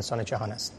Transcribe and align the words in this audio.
انسان 0.00 0.24
جهان 0.24 0.52
است. 0.52 0.72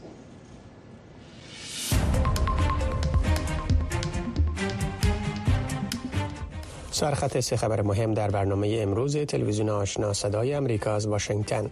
سرخط 6.90 7.40
سه 7.40 7.56
خبر 7.56 7.82
مهم 7.82 8.14
در 8.14 8.30
برنامه 8.30 8.78
امروز 8.80 9.16
تلویزیون 9.16 9.68
آشنا 9.68 10.12
صدای 10.12 10.54
امریکا 10.54 10.94
از 10.94 11.06
واشنگتن. 11.06 11.70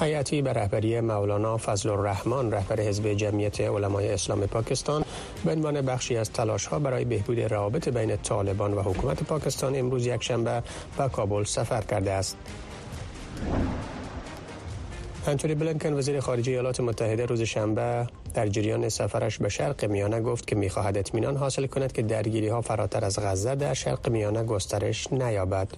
هیئتی 0.00 0.42
به 0.42 0.52
رهبری 0.52 1.00
مولانا 1.00 1.56
فضل 1.56 1.90
الرحمن 1.90 2.50
رهبر 2.50 2.80
حزب 2.80 3.12
جمعیت 3.14 3.60
علمای 3.60 4.12
اسلام 4.12 4.46
پاکستان 4.46 5.03
به 5.44 5.52
عنوان 5.52 5.80
بخشی 5.80 6.16
از 6.16 6.30
تلاش 6.30 6.66
ها 6.66 6.78
برای 6.78 7.04
بهبود 7.04 7.40
روابط 7.40 7.88
بین 7.88 8.16
طالبان 8.16 8.74
و 8.74 8.82
حکومت 8.82 9.22
پاکستان 9.22 9.76
امروز 9.76 10.06
یک 10.06 10.22
شنبه 10.22 10.62
به 10.98 11.08
کابل 11.08 11.44
سفر 11.44 11.80
کرده 11.80 12.12
است. 12.12 12.36
انتونی 15.26 15.54
بلنکن 15.54 15.92
وزیر 15.92 16.20
خارجه 16.20 16.52
ایالات 16.52 16.80
متحده 16.80 17.26
روز 17.26 17.42
شنبه 17.42 18.06
در 18.34 18.48
جریان 18.48 18.88
سفرش 18.88 19.38
به 19.38 19.48
شرق 19.48 19.84
میانه 19.84 20.20
گفت 20.20 20.46
که 20.46 20.56
می‌خواهد 20.56 20.98
اطمینان 20.98 21.36
حاصل 21.36 21.66
کند 21.66 21.92
که 21.92 22.02
درگیری 22.02 22.48
ها 22.48 22.60
فراتر 22.60 23.04
از 23.04 23.18
غزه 23.18 23.54
در 23.54 23.74
شرق 23.74 24.08
میانه 24.08 24.44
گسترش 24.44 25.12
نیابد. 25.12 25.68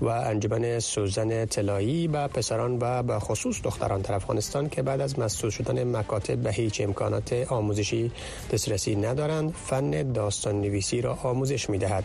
و 0.00 0.06
انجمن 0.08 0.78
سوزن 0.78 1.46
طلایی 1.46 2.08
به 2.08 2.26
پسران 2.26 2.78
و 2.80 3.02
به 3.02 3.18
خصوص 3.18 3.62
دختران 3.62 4.00
در 4.00 4.14
افغانستان 4.14 4.68
که 4.68 4.82
بعد 4.82 5.00
از 5.00 5.18
مسئول 5.18 5.50
شدن 5.50 5.96
مکاتب 5.96 6.36
به 6.36 6.52
هیچ 6.52 6.80
امکانات 6.80 7.32
آموزشی 7.32 8.12
دسترسی 8.52 8.96
ندارند 8.96 9.54
فن 9.66 10.12
داستان 10.12 10.60
نویسی 10.60 11.00
را 11.00 11.14
آموزش 11.14 11.70
می 11.70 11.78
دهد. 11.78 12.04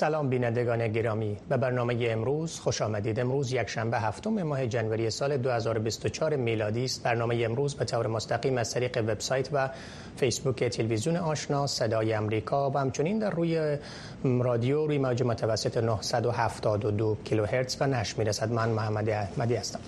سلام 0.00 0.28
بینندگان 0.28 0.88
گرامی 0.88 1.36
به 1.48 1.56
برنامه 1.56 2.08
امروز 2.10 2.60
خوش 2.60 2.82
آمدید. 2.82 3.20
امروز 3.20 3.52
یک 3.52 3.68
شنبه 3.68 3.98
هفتم 3.98 4.42
ماه 4.42 4.66
جنوری 4.66 5.10
سال 5.10 5.36
2024 5.36 6.36
میلادی 6.36 6.84
است. 6.84 7.02
برنامه 7.02 7.44
امروز 7.44 7.74
به 7.74 7.84
طور 7.84 8.06
مستقیم 8.06 8.58
از 8.58 8.70
طریق 8.70 8.98
وبسایت 8.98 9.48
و 9.52 9.70
فیسبوک 10.16 10.64
تلویزیون 10.64 11.16
آشنا 11.16 11.66
صدای 11.66 12.12
امریکا 12.12 12.70
و 12.70 12.78
همچنین 12.78 13.18
در 13.18 13.30
روی 13.30 13.76
رادیو 14.24 14.86
روی 14.86 14.98
موج 14.98 15.22
متوسط 15.22 15.76
972 15.76 17.16
کیلوهرتز 17.24 17.76
و 17.80 17.86
نشر 17.86 18.14
می‌رسد. 18.18 18.52
من 18.52 18.68
محمد 18.68 19.08
احمدی 19.08 19.54
هستم. 19.54 19.80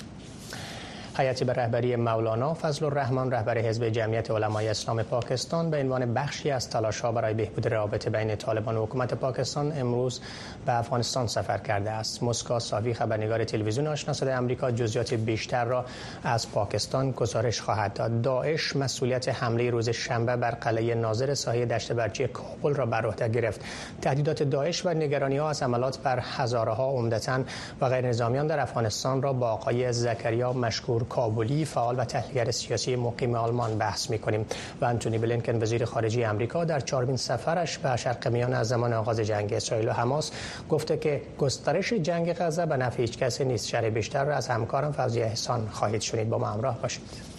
هیئتی 1.18 1.44
به 1.44 1.52
رهبری 1.52 1.96
مولانا 1.96 2.54
فضل 2.54 2.84
الرحمن 2.84 3.30
رهبر 3.30 3.58
حزب 3.58 3.88
جمعیت 3.88 4.30
علمای 4.30 4.68
اسلام 4.68 5.02
پاکستان 5.02 5.70
به 5.70 5.80
عنوان 5.80 6.14
بخشی 6.14 6.50
از 6.50 6.68
ها 7.02 7.12
برای 7.12 7.34
بهبود 7.34 7.68
روابط 7.68 8.08
بین 8.08 8.36
طالبان 8.36 8.76
و 8.76 8.82
حکومت 8.82 9.14
پاکستان 9.14 9.72
امروز 9.80 10.20
به 10.66 10.78
افغانستان 10.78 11.26
سفر 11.26 11.58
کرده 11.58 11.90
است. 11.90 12.22
مسکا 12.22 12.58
ساوی 12.58 12.94
خبرنگار 12.94 13.44
تلویزیون 13.44 13.86
آشنا 13.86 14.14
صدای 14.14 14.34
آمریکا 14.34 14.70
جزئیات 14.70 15.14
بیشتر 15.14 15.64
را 15.64 15.84
از 16.24 16.50
پاکستان 16.52 17.10
گزارش 17.10 17.60
خواهد 17.60 17.92
داد. 17.92 18.22
داعش 18.22 18.76
مسئولیت 18.76 19.28
حمله 19.28 19.70
روز 19.70 19.88
شنبه 19.88 20.36
بر 20.36 20.50
قلعه 20.50 20.94
ناظر 20.94 21.34
ساحل 21.34 21.64
دشت 21.64 21.92
برچی 21.92 22.26
کابل 22.26 22.74
را 22.74 22.86
بر 22.86 23.06
عهده 23.06 23.28
گرفت. 23.28 23.60
تهدیدات 24.02 24.42
داعش 24.42 24.86
و 24.86 24.88
نگرانی 24.88 25.36
ها 25.36 25.50
از 25.50 25.62
عملات 25.62 25.98
بر 25.98 26.18
هزاره 26.22 26.72
ها 26.72 26.90
عمدتا 26.90 27.40
و 27.80 27.88
غیر 27.88 28.08
نظامیان 28.08 28.46
در 28.46 28.60
افغانستان 28.60 29.22
را 29.22 29.32
با 29.32 29.50
آقای 29.50 29.92
زکریا 29.92 30.52
مشکور 30.52 31.01
کابلی 31.04 31.64
فعال 31.64 31.98
و 31.98 32.04
تحلیلگر 32.04 32.50
سیاسی 32.50 32.96
مقیم 32.96 33.34
آلمان 33.34 33.78
بحث 33.78 34.10
می‌کنیم. 34.10 34.46
و 34.80 34.84
انتونی 34.84 35.18
بلینکن 35.18 35.62
وزیر 35.62 35.84
خارجه 35.84 36.28
آمریکا 36.28 36.64
در 36.64 36.80
چهارمین 36.80 37.16
سفرش 37.16 37.78
به 37.78 37.96
شرق 37.96 38.28
میانه 38.28 38.56
از 38.56 38.68
زمان 38.68 38.92
آغاز 38.92 39.20
جنگ 39.20 39.52
اسرائیل 39.52 39.88
و 39.88 39.92
حماس 39.92 40.30
گفته 40.70 40.96
که 40.96 41.22
گسترش 41.38 41.92
جنگ 41.92 42.32
غزه 42.32 42.66
به 42.66 42.76
نفع 42.76 43.02
هیچ 43.02 43.18
کسی 43.18 43.44
نیست. 43.44 43.68
شر 43.68 43.90
بیشتر 43.90 44.24
را 44.24 44.36
از 44.36 44.48
همکارم 44.48 44.92
فوزی 44.92 45.22
احسان 45.22 45.68
خواهید 45.72 46.00
شنید. 46.00 46.28
با 46.28 46.38
ما 46.38 46.46
همراه 46.46 46.78
باشید. 46.82 47.31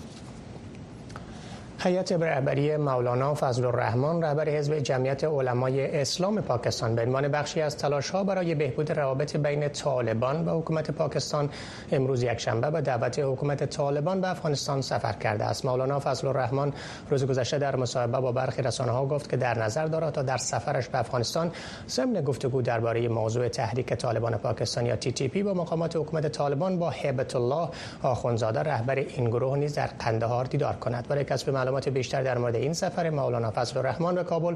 هیئت 1.85 2.11
رهبری 2.11 2.77
مولانا 2.77 3.33
فضل 3.33 3.65
الرحمن 3.65 4.21
رهبر 4.21 4.49
حزب 4.49 4.79
جمعیت 4.79 5.23
علمای 5.23 6.01
اسلام 6.01 6.41
پاکستان. 6.41 6.95
به 6.95 7.01
عنوان 7.01 7.27
بخشی 7.27 7.61
از 7.61 7.77
تلاش 7.77 8.09
ها 8.09 8.23
برای 8.23 8.55
بهبود 8.55 8.91
روابط 8.91 9.35
بین 9.35 9.69
طالبان 9.69 10.45
و 10.45 10.59
حکومت 10.59 10.91
پاکستان 10.91 11.49
امروز 11.91 12.23
یکشنبه 12.23 12.71
به 12.71 12.81
دعوت 12.81 13.19
حکومت 13.19 13.63
طالبان 13.63 14.21
به 14.21 14.29
افغانستان 14.29 14.81
سفر 14.81 15.13
کرده 15.13 15.43
است. 15.43 15.65
مولانا 15.65 15.99
فضل 15.99 16.27
الرحمن 16.27 16.73
روز 17.09 17.25
گذشته 17.25 17.57
در 17.57 17.75
مصاحبه 17.75 18.19
با 18.19 18.31
برخی 18.31 18.61
رسانه 18.61 18.91
ها 18.91 19.05
گفت 19.05 19.29
که 19.29 19.37
در 19.37 19.59
نظر 19.59 19.85
دارد 19.85 20.13
تا 20.13 20.21
در 20.21 20.37
سفرش 20.37 20.87
به 20.89 20.99
افغانستان 20.99 21.51
ضمن 21.87 22.21
گفتگو 22.21 22.61
درباره 22.61 23.07
موضوع 23.07 23.47
تحریک 23.47 23.93
طالبان 23.93 24.37
پاکستان 24.37 24.85
یا 24.85 24.95
تی 24.95 25.43
با 25.43 25.53
مقامات 25.53 25.95
حکومت 25.95 26.27
طالبان 26.27 26.79
با 26.79 26.89
هبت 26.89 27.35
الله 27.35 27.69
آخونزاده 28.03 28.59
رهبر 28.59 28.95
این 28.95 29.29
گروه 29.29 29.57
نیز 29.57 29.75
در 29.75 29.87
قندهار 29.99 30.45
دیدار 30.45 30.73
کند. 30.73 31.07
برای 31.07 31.23
کسب 31.23 31.49
معلومات 31.49 31.72
بیشتر 31.79 32.23
در 32.23 32.37
مورد 32.37 32.55
این 32.55 32.73
سفر 32.73 33.09
مولانا 33.09 33.51
فضل 33.51 33.77
الرحمن 33.77 34.15
به 34.15 34.23
کابل 34.23 34.55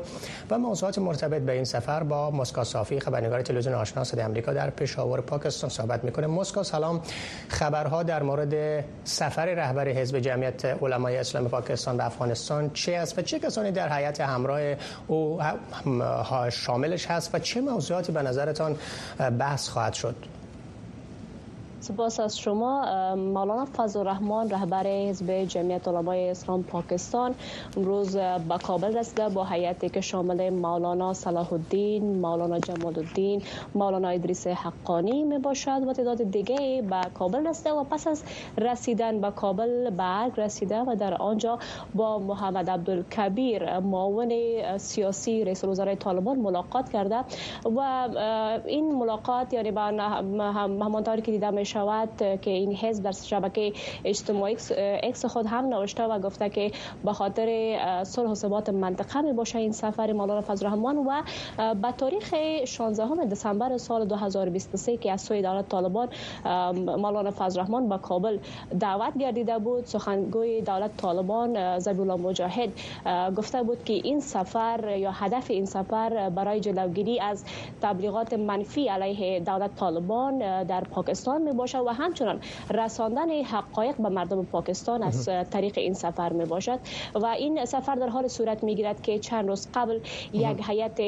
و 0.49 0.57
موضوعات 0.57 0.99
مرتبط 0.99 1.41
به 1.41 1.51
این 1.51 1.63
سفر 1.63 2.03
با 2.03 2.31
مسکا 2.31 2.63
صافی 2.63 2.99
خبرنگار 2.99 3.41
تلویزیون 3.41 3.75
آشنا 3.75 4.03
صدای 4.03 4.25
آمریکا 4.25 4.53
در 4.53 4.69
پشاور 4.69 5.21
پاکستان 5.21 5.69
صحبت 5.69 6.03
می‌کنه. 6.03 6.27
مسکا 6.27 6.63
سلام. 6.63 7.01
خبرها 7.47 8.03
در 8.03 8.23
مورد 8.23 8.83
سفر 9.03 9.45
رهبر 9.45 9.87
حزب 9.87 10.19
جمعیت 10.19 10.65
علمای 10.65 11.17
اسلام 11.17 11.47
پاکستان 11.47 11.97
به 11.97 12.05
افغانستان 12.05 12.69
چه 12.73 12.95
است 12.95 13.19
و 13.19 13.21
چه 13.21 13.39
کسانی 13.39 13.71
در 13.71 13.97
هیئت 13.97 14.21
همراه 14.21 14.61
او 15.07 15.39
شاملش 16.49 17.05
هست 17.05 17.35
و 17.35 17.39
چه 17.39 17.61
موضوعاتی 17.61 18.11
به 18.11 18.21
نظرتان 18.21 18.75
بحث 19.39 19.69
خواهد 19.69 19.93
شد؟ 19.93 20.36
سپاس 21.87 22.19
از 22.19 22.37
شما 22.39 22.85
مولانا 23.15 23.65
فضل 23.65 23.99
الرحمن 23.99 24.49
رهبر 24.49 24.87
حزب 24.87 25.31
جمعیت 25.31 25.87
علمای 25.87 26.29
اسلام 26.29 26.63
پاکستان 26.63 27.35
امروز 27.77 28.17
به 28.17 28.57
کابل 28.63 28.97
رسیده 28.97 29.29
با 29.29 29.45
هیئتی 29.45 29.89
که 29.89 30.01
شامل 30.01 30.49
مولانا 30.49 31.13
صلاح 31.13 31.53
الدین 31.53 32.19
مولانا 32.19 32.59
جمال 32.59 32.99
الدین 32.99 33.41
مولانا 33.75 34.07
ادریس 34.07 34.47
حقانی 34.47 35.23
می 35.23 35.37
باشد 35.37 35.87
و 35.87 35.93
تعداد 35.93 36.31
دیگه 36.31 36.83
به 36.89 37.01
کابل 37.13 37.47
رسیده 37.47 37.71
و 37.71 37.83
پس 37.83 38.07
از 38.07 38.23
رسیدن 38.57 39.21
به 39.21 39.31
کابل 39.31 39.89
برگ 39.89 40.31
رسیده 40.37 40.81
و 40.81 40.95
در 40.95 41.13
آنجا 41.13 41.59
با 41.95 42.19
محمد 42.19 42.69
عبدالکبیر 42.69 43.79
معاون 43.79 44.31
سیاسی 44.77 45.43
رئیس 45.45 45.63
الوزرای 45.63 45.95
طالبان 45.95 46.39
ملاقات 46.39 46.89
کرده 46.89 47.19
و 47.65 48.09
این 48.65 48.95
ملاقات 48.95 49.53
یعنی 49.53 49.71
با 49.71 49.81
همانطوری 50.81 51.21
که 51.21 51.31
دیده 51.31 51.51
شود 51.77 52.39
که 52.41 52.51
این 52.51 52.75
حزب 52.75 53.03
در 53.03 53.11
شبکه 53.11 53.73
اجتماعی 54.05 54.57
اکس 55.03 55.25
خود 55.25 55.45
هم 55.45 55.65
نوشته 55.65 56.03
و 56.03 56.19
گفته 56.19 56.49
که 56.49 56.71
به 57.05 57.13
خاطر 57.13 57.47
صلح 58.03 58.29
و 58.29 58.35
ثبات 58.35 58.69
منطقه 58.69 59.21
می 59.21 59.33
باشه 59.33 59.59
این 59.59 59.71
سفر 59.71 60.13
مولانا 60.13 60.41
فضل 60.41 60.65
الرحمن 60.65 60.97
و 60.97 61.23
به 61.73 61.91
تاریخ 61.91 62.33
16 62.65 63.25
دسامبر 63.25 63.77
سال 63.77 64.05
2023 64.05 64.97
که 64.97 65.11
از 65.11 65.21
سوی 65.21 65.41
دولت 65.41 65.69
طالبان 65.69 66.09
مولانا 66.85 67.31
فضل 67.31 67.59
الرحمن 67.59 67.89
به 67.89 67.97
کابل 67.97 68.39
دعوت 68.79 69.17
گردیده 69.17 69.59
بود 69.59 69.85
سخنگوی 69.85 70.61
دولت 70.61 70.97
طالبان 70.97 71.79
زبیل 71.79 72.07
مجاهد 72.07 72.69
گفته 73.37 73.63
بود 73.63 73.83
که 73.83 73.93
این 73.93 74.19
سفر 74.19 74.97
یا 74.97 75.11
هدف 75.11 75.51
این 75.51 75.65
سفر 75.65 76.29
برای 76.29 76.59
جلوگیری 76.59 77.19
از 77.19 77.45
تبلیغات 77.81 78.33
منفی 78.33 78.87
علیه 78.87 79.39
دولت 79.39 79.75
طالبان 79.75 80.63
در 80.63 80.81
پاکستان 80.81 81.41
می 81.41 81.51
باشد 81.57 81.83
و 81.85 81.89
همچنان 81.89 82.39
رساندن 82.73 83.43
حقایق 83.43 83.95
به 83.95 84.09
مردم 84.09 84.45
پاکستان 84.45 85.03
از 85.03 85.29
طریق 85.51 85.77
این 85.77 85.93
سفر 85.93 86.33
می 86.33 86.45
باشد 86.45 86.79
و 87.15 87.25
این 87.25 87.65
سفر 87.65 87.95
در 87.95 88.09
حال 88.09 88.27
صورت 88.27 88.63
می 88.63 88.75
گیرد 88.75 89.01
که 89.01 89.19
چند 89.19 89.47
روز 89.47 89.67
قبل 89.73 89.99
یک 90.33 90.57
هیئت 90.67 91.01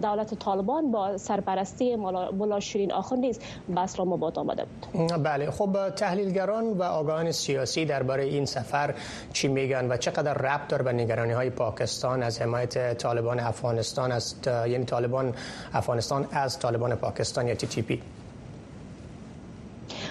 دولت 0.00 0.34
طالبان 0.34 0.90
با 0.90 1.16
سرپرستی 1.16 1.96
ملا 1.96 2.60
شیرین 2.60 2.92
آخوند 2.92 3.20
نیز 3.20 3.40
به 3.68 3.80
اسلام 3.80 4.12
آباد 4.12 4.38
آمده 4.38 4.64
بود. 4.64 5.22
بله 5.22 5.50
خب 5.50 5.90
تحلیلگران 5.90 6.64
و 6.64 6.82
آگاهان 6.82 7.32
سیاسی 7.32 7.84
درباره 7.84 8.24
این 8.24 8.44
سفر 8.44 8.94
چی 9.32 9.48
میگن 9.48 9.88
و 9.88 9.96
چقدر 9.96 10.34
ربط 10.34 10.68
داره 10.68 10.84
به 10.84 10.92
نگرانی 10.92 11.32
های 11.32 11.50
پاکستان 11.50 12.22
از 12.22 12.42
حمایت 12.42 12.98
طالبان 12.98 13.40
افغانستان 13.40 14.12
از 14.12 14.34
یعنی 14.46 14.84
طالبان 14.84 15.34
افغانستان 15.74 16.28
از 16.32 16.58
طالبان 16.58 16.94
پاکستان 16.94 17.48
یا 17.48 17.54
تی 17.54 17.66
تی 17.66 17.82
پی؟ 17.82 18.02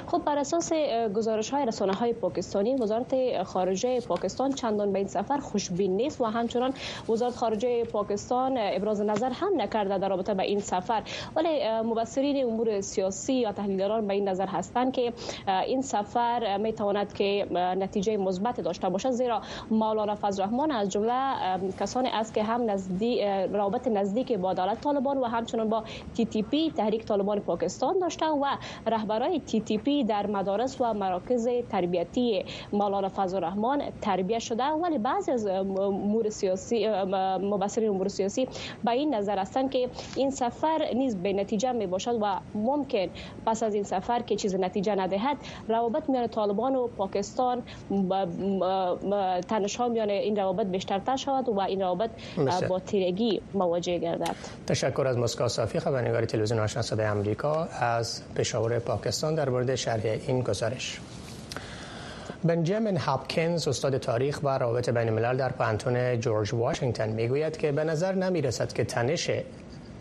خب 0.08 0.22
بر 0.26 0.38
اساس 0.38 0.74
گزارش 1.16 1.50
های 1.50 1.66
رسانه 1.66 1.94
های 1.94 2.14
پاکستانی 2.14 2.76
وزارت 2.76 3.44
خارجه 3.44 4.02
پاکستان 4.02 4.52
چندان 4.52 4.92
به 4.94 5.00
این 5.00 5.08
سفر 5.08 5.38
خوشبین 5.38 5.96
نیست 5.96 6.22
و 6.22 6.26
همچنان 6.26 6.74
وزارت 7.10 7.36
خارجه 7.36 7.84
پاکستان 7.84 8.58
ابراز 8.58 9.02
نظر 9.02 9.30
هم 9.30 9.62
نکرده 9.62 9.98
در 9.98 10.10
رابطه 10.10 10.34
با 10.34 10.44
این 10.44 10.60
سفر. 10.60 11.04
ولی 11.36 11.70
مبصرین 11.70 12.46
امور 12.46 12.82
سیاسی 12.82 13.34
یا 13.34 13.52
تحلیلگران 13.52 14.08
به 14.08 14.14
این 14.14 14.30
نظر 14.30 14.46
هستند 14.46 14.92
که 14.92 15.14
این 15.66 15.82
سفر 15.82 16.58
می 16.58 16.74
تواند 16.74 17.14
که 17.14 17.48
نتیجه 17.52 18.18
مثبت 18.18 18.62
داشته 18.62 18.90
باشد. 18.90 19.12
زیرا 19.12 19.42
مولانا 19.72 20.16
فضل 20.16 20.44
رحمان 20.44 20.72
از 20.72 20.90
جمله 20.90 21.14
کسانی 21.80 22.10
است 22.10 22.34
که 22.34 22.44
هم 22.44 22.70
نزدیک 22.70 23.22
رابط 23.54 23.88
نزدیک 23.88 24.32
با 24.32 24.52
عدالت 24.52 24.82
طالبان 24.82 25.18
و 25.18 25.26
همچنان 25.26 25.70
با 25.70 25.84
تی 26.16 26.26
تی 26.26 26.42
پی 26.42 26.72
تحریک 26.78 27.06
طالبان 27.06 27.40
پاکستان 27.40 28.00
داشته 28.00 28.26
و 28.26 28.46
رهبرای 28.88 29.40
تی 29.40 29.60
تی 29.62 29.78
پی 29.78 29.97
در 30.04 30.28
مدارس 30.28 30.82
و 30.82 30.94
مراکز 30.94 31.48
تربیتی 31.70 32.46
مولانا 32.74 33.10
فضل 33.16 33.44
رحمان 33.44 33.84
تربیت 34.02 34.40
شده. 34.40 34.64
ولی 34.64 34.98
بعضی 34.98 35.32
از 35.32 35.46
امور 35.48 36.30
سیاسی 36.30 36.88
مبصرین 37.42 37.90
امور 37.90 38.08
سیاسی 38.08 38.48
به 38.84 38.92
این 38.92 39.16
نظر 39.16 39.40
هستند 39.40 39.72
که 39.72 39.90
این 40.16 40.32
سفر 40.32 40.90
نیز 40.96 41.16
به 41.16 41.34
نتیجه 41.34 41.72
می 41.72 41.88
باشد 41.88 42.20
و 42.22 42.40
ممکن 42.56 43.08
پس 43.46 43.64
از 43.64 43.74
این 43.74 43.84
سفر 43.84 44.22
که 44.22 44.36
چیز 44.36 44.56
نتیجه 44.56 44.96
ندهد 44.96 45.38
روابط 45.68 46.10
میان 46.10 46.28
طالبان 46.28 46.76
و 46.76 46.88
پاکستان 46.88 47.64
تنشها 49.50 49.88
میان 49.88 50.10
این 50.10 50.36
روابط 50.36 50.68
بیشتر 50.68 51.16
شود 51.16 51.50
و 51.50 51.60
این 51.60 51.82
روابط 51.82 52.10
با 52.70 52.80
تیرگی 52.80 53.42
مواجه 53.54 53.98
گردد. 53.98 54.36
تشکر 54.68 55.08
از 55.08 55.18
مسکو 55.18 55.48
صافی 55.48 55.80
خبرنگار 55.80 56.26
تلویزیون 56.26 56.60
آشنا 56.60 56.82
صدای 56.82 57.08
آمریکا 57.08 57.64
از 57.64 58.22
پشاور 58.36 58.80
پاکستان. 58.80 59.36
در 59.36 59.50
مورد 59.50 59.76
شرح 59.88 60.20
این 60.28 60.42
گزارش. 60.42 61.00
بنجامین 62.44 62.98
هاپکینز 62.98 63.68
استاد 63.68 63.98
تاریخ 63.98 64.40
و 64.44 64.58
روابط 64.58 64.90
بین 64.90 65.10
الملل 65.10 65.38
در 65.38 65.50
پانتون 65.50 66.20
جورج 66.20 66.54
واشنگتن 66.54 67.10
می‌گوید 67.10 67.58
که 67.58 67.72
به 67.72 67.84
نظر 67.84 68.16
نمی 68.16 68.42
رسد 68.42 68.74
که 68.74 68.84
تنش 68.84 69.30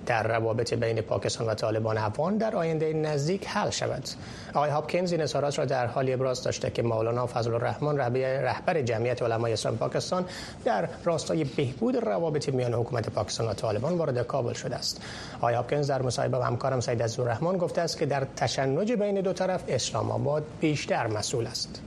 در 0.07 0.23
روابط 0.23 0.75
بین 0.75 1.01
پاکستان 1.01 1.47
و 1.47 1.55
طالبان 1.55 1.99
افغان 1.99 2.37
در 2.37 2.57
آینده 2.57 2.93
نزدیک 2.93 3.47
حل 3.47 3.71
شود. 3.71 4.09
آقای 4.55 4.71
هاپکینز 4.71 5.13
این 5.13 5.21
اظهارات 5.21 5.59
را 5.59 5.65
در 5.65 5.87
حالی 5.87 6.13
ابراز 6.13 6.43
داشته 6.43 6.71
که 6.71 6.83
مولانا 6.83 7.27
فضل 7.27 7.55
الرحمن 7.55 7.99
رهبر 7.99 8.83
جمعیت 8.83 9.23
علمای 9.23 9.53
اسلام 9.53 9.77
پاکستان 9.77 10.25
در 10.65 10.89
راستای 11.05 11.45
بهبود 11.45 11.97
روابط 11.97 12.49
میان 12.49 12.75
حکومت 12.75 13.09
پاکستان 13.09 13.49
و 13.49 13.55
طالبان 13.55 13.95
وارد 13.95 14.27
کابل 14.27 14.53
شده 14.53 14.77
است. 14.77 15.03
آقای 15.37 15.55
هاپکینز 15.55 15.91
در 15.91 16.03
مصاحبه 16.03 16.39
با 16.39 16.45
همکارم 16.45 16.81
سید 16.81 17.03
عزیزالرحمن 17.03 17.59
گفته 17.59 17.81
است 17.81 17.99
که 17.99 18.07
در 18.07 18.27
تشنج 18.37 18.93
بین 18.93 19.21
دو 19.21 19.33
طرف 19.33 19.65
اسلام 19.69 20.11
آباد 20.11 20.45
بیشتر 20.61 21.07
مسئول 21.07 21.47
است. 21.47 21.83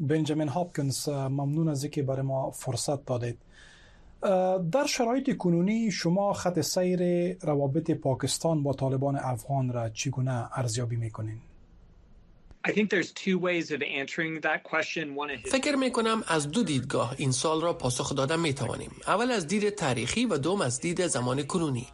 بنجامین 0.00 0.48
هاپکینز 0.48 1.08
ممنون 1.08 1.68
از 1.68 1.82
اینکه 1.82 2.02
برای 2.02 2.22
ما 2.22 2.50
فرصت 2.50 3.04
دادید. 3.04 3.38
در 4.72 4.86
شرایط 4.88 5.36
کنونی 5.36 5.90
شما 5.90 6.32
خط 6.32 6.60
سیر 6.60 7.32
روابط 7.42 7.90
پاکستان 7.90 8.62
با 8.62 8.72
طالبان 8.72 9.16
افغان 9.16 9.72
را 9.72 9.88
چگونه 9.88 10.58
ارزیابی 10.58 10.96
می‌کنین؟ 10.96 11.38
فکر 15.44 15.76
می 15.76 15.90
کنم 15.92 16.24
از 16.28 16.50
دو 16.50 16.62
دیدگاه 16.62 17.14
این 17.18 17.32
سال 17.32 17.60
را 17.60 17.72
پاسخ 17.72 18.14
دادن 18.14 18.40
می 18.40 18.54
توانیم. 18.54 18.90
اول 19.06 19.30
از 19.30 19.46
دید 19.46 19.70
تاریخی 19.70 20.26
و 20.26 20.38
دوم 20.38 20.60
از 20.60 20.80
دید 20.80 21.06
زمان 21.06 21.42
کنونی. 21.42 21.86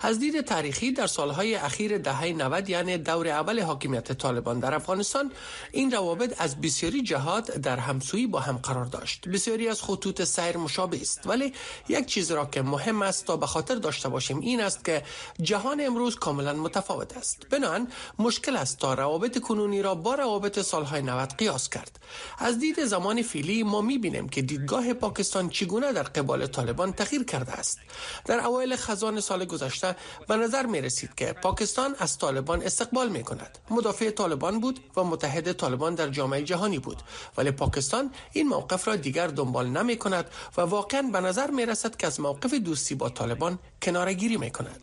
از 0.00 0.18
دید 0.18 0.40
تاریخی 0.40 0.92
در 0.92 1.06
سالهای 1.06 1.54
اخیر 1.54 1.98
دهه 1.98 2.24
90 2.24 2.68
یعنی 2.68 2.98
دور 2.98 3.28
اول 3.28 3.60
حاکمیت 3.60 4.12
طالبان 4.12 4.60
در 4.60 4.74
افغانستان 4.74 5.32
این 5.72 5.90
روابط 5.90 6.34
از 6.38 6.60
بسیاری 6.60 7.02
جهات 7.02 7.50
در 7.58 7.76
همسویی 7.78 8.26
با 8.26 8.40
هم 8.40 8.56
قرار 8.56 8.84
داشت. 8.84 9.28
بسیاری 9.28 9.68
از 9.68 9.82
خطوط 9.82 10.22
سیر 10.22 10.56
مشابه 10.56 11.00
است. 11.00 11.26
ولی 11.26 11.52
یک 11.88 12.06
چیز 12.06 12.30
را 12.30 12.46
که 12.46 12.62
مهم 12.62 13.02
است 13.02 13.24
تا 13.24 13.36
به 13.36 13.46
خاطر 13.46 13.74
داشته 13.74 14.08
باشیم 14.08 14.40
این 14.40 14.60
است 14.60 14.84
که 14.84 15.02
جهان 15.42 15.80
امروز 15.80 16.16
کاملا 16.16 16.52
متفاوت 16.52 17.16
است. 17.16 17.46
بنابراین 17.50 17.88
مشکل 18.18 18.56
است 18.56 18.78
تا 18.78 18.94
روابط 18.94 19.38
کنونی 19.38 19.82
را 19.82 19.94
با 19.94 20.14
روابط 20.14 20.60
سالهای 20.60 21.02
90 21.02 21.34
قیاس 21.38 21.68
کرد. 21.68 21.98
از 22.38 22.58
دید 22.58 22.84
زمان 22.84 23.22
فیلی 23.22 23.62
ما 23.62 23.80
می‌بینیم 23.80 24.28
که 24.28 24.42
دیدگاه 24.42 24.92
پاکستان 24.92 25.50
چگونه 25.50 25.92
در 25.92 26.02
قبال 26.02 26.46
طالبان 26.46 26.92
تغییر 26.92 27.24
کرده 27.24 27.52
است. 27.52 27.78
در 28.24 28.40
اوایل 28.40 28.76
خزان 28.76 29.20
سال 29.20 29.44
گذشته 29.44 29.85
به 30.28 30.36
نظر 30.36 30.66
می 30.66 30.80
رسید 30.80 31.14
که 31.14 31.26
پاکستان 31.32 31.94
از 31.98 32.18
طالبان 32.18 32.62
استقبال 32.62 33.08
می 33.08 33.22
کند. 33.22 33.58
مدافع 33.70 34.10
طالبان 34.10 34.60
بود 34.60 34.80
و 34.96 35.04
متحد 35.04 35.52
طالبان 35.52 35.94
در 35.94 36.08
جامعه 36.08 36.42
جهانی 36.42 36.78
بود 36.78 37.02
ولی 37.36 37.50
پاکستان 37.50 38.10
این 38.32 38.48
موقف 38.48 38.88
را 38.88 38.96
دیگر 38.96 39.26
دنبال 39.26 39.68
نمی 39.68 39.96
کند 39.96 40.24
و 40.56 40.60
واقعا 40.60 41.02
به 41.02 41.20
نظر 41.20 41.50
می 41.50 41.66
رسد 41.66 41.96
که 41.96 42.06
از 42.06 42.20
موقف 42.20 42.54
دوستی 42.54 42.94
با 42.94 43.08
طالبان 43.08 43.58
کنارگیری 43.82 44.36
می 44.36 44.50
کند. 44.50 44.80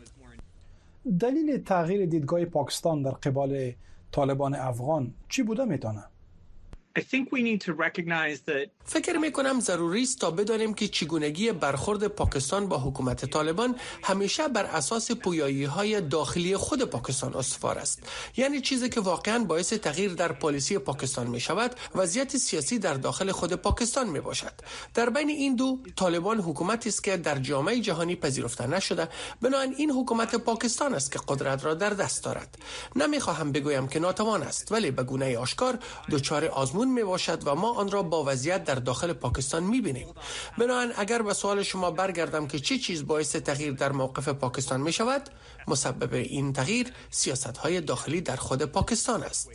دلیل 1.20 1.64
تغییر 1.64 2.06
دیدگاه 2.06 2.44
پاکستان 2.44 3.02
در 3.02 3.10
قبال 3.10 3.72
طالبان 4.12 4.54
افغان 4.54 5.14
چی 5.28 5.42
بوده 5.42 5.64
می‌تونه؟ 5.64 6.04
فکر 8.84 9.18
می 9.18 9.32
کنم 9.32 9.60
ضروری 9.60 10.02
است 10.02 10.20
تا 10.20 10.30
بدانیم 10.30 10.74
که 10.74 10.88
چگونگی 10.88 11.52
برخورد 11.52 12.06
پاکستان 12.06 12.68
با 12.68 12.78
حکومت 12.78 13.24
طالبان 13.24 13.76
همیشه 14.02 14.48
بر 14.48 14.64
اساس 14.64 15.12
پویایی 15.12 15.64
های 15.64 16.00
داخلی 16.00 16.56
خود 16.56 16.82
پاکستان 16.82 17.34
استوار 17.34 17.78
است. 17.78 18.02
یعنی 18.36 18.60
چیزی 18.60 18.88
که 18.88 19.00
واقعا 19.00 19.44
باعث 19.44 19.72
تغییر 19.72 20.14
در 20.14 20.32
پالیسی 20.32 20.78
پاکستان 20.78 21.26
می 21.26 21.40
شود 21.40 21.74
وضعیت 21.94 22.36
سیاسی 22.36 22.78
در 22.78 22.94
داخل 22.94 23.32
خود 23.32 23.52
پاکستان 23.52 24.08
می 24.08 24.20
باشد 24.20 24.52
در 24.94 25.10
بین 25.10 25.28
این 25.28 25.56
دو 25.56 25.78
طالبان 25.96 26.40
حکومتی 26.40 26.88
است 26.88 27.04
که 27.04 27.16
در 27.16 27.38
جامعه 27.38 27.80
جهانی 27.80 28.16
پذیرفته 28.16 28.66
نشده. 28.66 29.08
بنابراین 29.42 29.74
این 29.78 29.90
حکومت 29.90 30.34
پاکستان 30.34 30.94
است 30.94 31.12
که 31.12 31.18
قدرت 31.28 31.64
را 31.64 31.74
در 31.74 31.90
دست 31.90 32.24
دارد. 32.24 32.58
نمی 32.96 33.20
خواهم 33.20 33.52
بگویم 33.52 33.88
که 33.88 33.98
ناتوان 33.98 34.42
است 34.42 34.72
ولی 34.72 34.90
به 34.90 35.02
گونه 35.02 35.38
آشکار 35.38 35.78
دچار 36.10 36.44
آزمون 36.44 36.83
می 36.88 37.04
باشد 37.04 37.46
و 37.46 37.54
ما 37.54 37.74
آن 37.74 37.90
را 37.90 38.02
با 38.02 38.24
وضعیت 38.26 38.64
در 38.64 38.74
داخل 38.74 39.12
پاکستان 39.12 39.62
می 39.62 39.80
بینیم 39.80 40.06
بنابراین 40.58 40.92
اگر 40.96 41.22
به 41.22 41.32
سوال 41.32 41.62
شما 41.62 41.90
برگردم 41.90 42.46
که 42.46 42.58
چه 42.58 42.78
چیز 42.78 43.06
باعث 43.06 43.36
تغییر 43.36 43.72
در 43.72 43.92
موقف 43.92 44.28
پاکستان 44.28 44.80
می 44.80 44.92
شود 44.92 45.22
مسبب 45.68 46.14
این 46.14 46.52
تغییر 46.52 46.92
سیاست 47.10 47.56
های 47.56 47.80
داخلی 47.80 48.20
در 48.20 48.36
خود 48.36 48.62
پاکستان 48.62 49.22
است. 49.22 49.50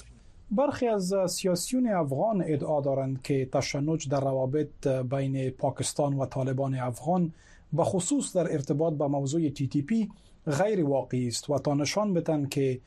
برخی 0.51 0.87
از 0.87 1.13
سیاسیون 1.27 1.87
افغان 1.87 2.43
ادعا 2.47 2.81
دارند 2.81 3.21
که 3.21 3.49
تشنج 3.53 4.09
در 4.09 4.19
روابط 4.19 4.87
بین 4.87 5.49
پاکستان 5.49 6.13
و 6.13 6.25
طالبان 6.25 6.75
افغان 6.75 7.33
به 7.73 7.83
خصوص 7.83 8.35
در 8.35 8.51
ارتباط 8.53 8.93
با 8.93 9.07
موضوع 9.07 9.49
تی 9.49 9.67
تی 9.67 9.81
پی 9.81 10.09
غیر 10.45 10.85
واقعی 10.85 11.27
است 11.27 11.49
و 11.49 11.59
تا 11.59 11.73
نشان 11.73 12.13
بدن 12.13 12.47
که 12.47 12.79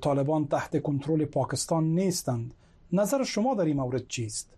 طالبان 0.00 0.46
تحت 0.46 0.82
کنترل 0.82 1.24
پاکستان 1.24 1.84
نیستند. 1.84 2.54
نظر 2.92 3.24
شما 3.24 3.54
در 3.54 3.64
این 3.64 3.76
مورد 3.76 4.08
چیست؟ 4.08 4.52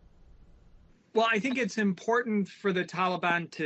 Well, 1.14 1.28
I 1.32 1.38
think 1.38 1.58
it's 1.58 1.78
important 1.78 2.48
for 2.48 2.72
the 2.72 2.84
Taliban 2.84 3.48
to 3.52 3.64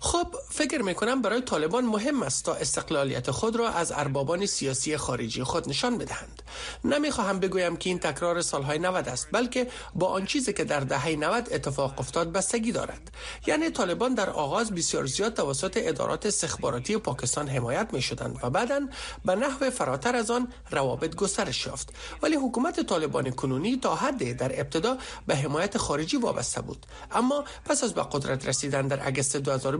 خب 0.00 0.36
فکر 0.50 0.82
می‌کنم 0.82 1.22
برای 1.22 1.40
طالبان 1.40 1.84
مهم 1.84 2.22
است 2.22 2.44
تا 2.44 2.54
استقلالیت 2.54 3.30
خود 3.30 3.56
را 3.56 3.68
از 3.68 3.92
اربابان 3.92 4.46
سیاسی 4.46 4.96
خارجی 4.96 5.42
خود 5.42 5.68
نشان 5.68 5.98
بدهند. 5.98 6.42
نمی‌خواهم 6.84 7.40
بگویم 7.40 7.76
که 7.76 7.90
این 7.90 7.98
تکرار 7.98 8.42
سالهای 8.42 8.78
90 8.78 9.08
است 9.08 9.28
بلکه 9.32 9.66
با 9.94 10.06
آن 10.06 10.26
چیزی 10.26 10.52
که 10.52 10.64
در 10.64 10.80
دهه 10.80 11.16
90 11.16 11.48
اتفاق 11.52 11.94
افتاد 11.98 12.32
بستگی 12.32 12.72
دارد. 12.72 13.10
یعنی 13.46 13.70
طالبان 13.70 14.14
در 14.14 14.30
آغاز 14.30 14.74
بسیار 14.74 15.06
زیاد 15.06 15.34
توسط 15.34 15.78
ادارات 15.82 16.26
استخباراتی 16.26 16.96
پاکستان 16.96 17.48
حمایت 17.48 17.88
می 17.92 18.02
شدند 18.02 18.38
و 18.42 18.50
بعدا 18.50 18.80
به 19.24 19.34
نحو 19.34 19.70
فراتر 19.70 20.16
از 20.16 20.30
آن 20.30 20.52
روابط 20.70 21.14
گسترش 21.14 21.66
یافت. 21.66 21.92
ولی 22.22 22.36
حکومت 22.36 22.80
طالبان 22.80 23.30
کنونی 23.30 23.76
تا 23.76 23.94
حد 23.94 24.36
در 24.36 24.60
ابتدا 24.60 24.98
به 25.26 25.36
حمایت 25.36 25.78
خارجی 25.78 26.16
وابسته 26.16 26.60
بود. 26.60 26.86
اما 27.10 27.44
پس 27.64 27.84
از 27.84 27.94
به 27.94 28.02
قدرت 28.12 28.48
رسیدن 28.48 28.88
در 28.88 29.06
اگست 29.06 29.36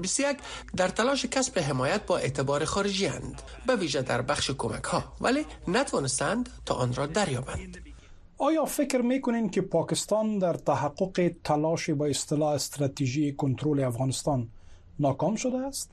2021 0.07 0.37
در 0.77 0.89
تلاش 0.89 1.27
کسب 1.27 1.59
حمایت 1.59 2.07
با 2.07 2.19
اعتبار 2.19 2.65
خارجی 2.65 3.07
اند 3.07 3.43
به 3.67 3.77
ویژه 3.77 4.03
در 4.03 4.23
بخش 4.23 4.51
کمک 4.51 4.85
ها 4.85 5.05
ولی 5.21 5.47
نتوانستند 5.69 6.49
تا 6.67 6.75
آن 6.75 6.95
را 6.95 7.07
دریابند 7.07 7.77
آیا 8.39 8.65
فکر 8.65 9.01
می‌کنین 9.01 9.51
که 9.51 9.61
پاکستان 9.61 10.39
در 10.39 10.55
تحقق 10.55 11.33
تلاش 11.45 11.91
با 11.91 12.07
اصطلاح 12.07 12.53
استراتژی 12.53 13.33
کنترل 13.33 13.85
افغانستان 13.85 14.49
ناکام 14.99 15.37
شده 15.37 15.59
است؟ 15.59 15.91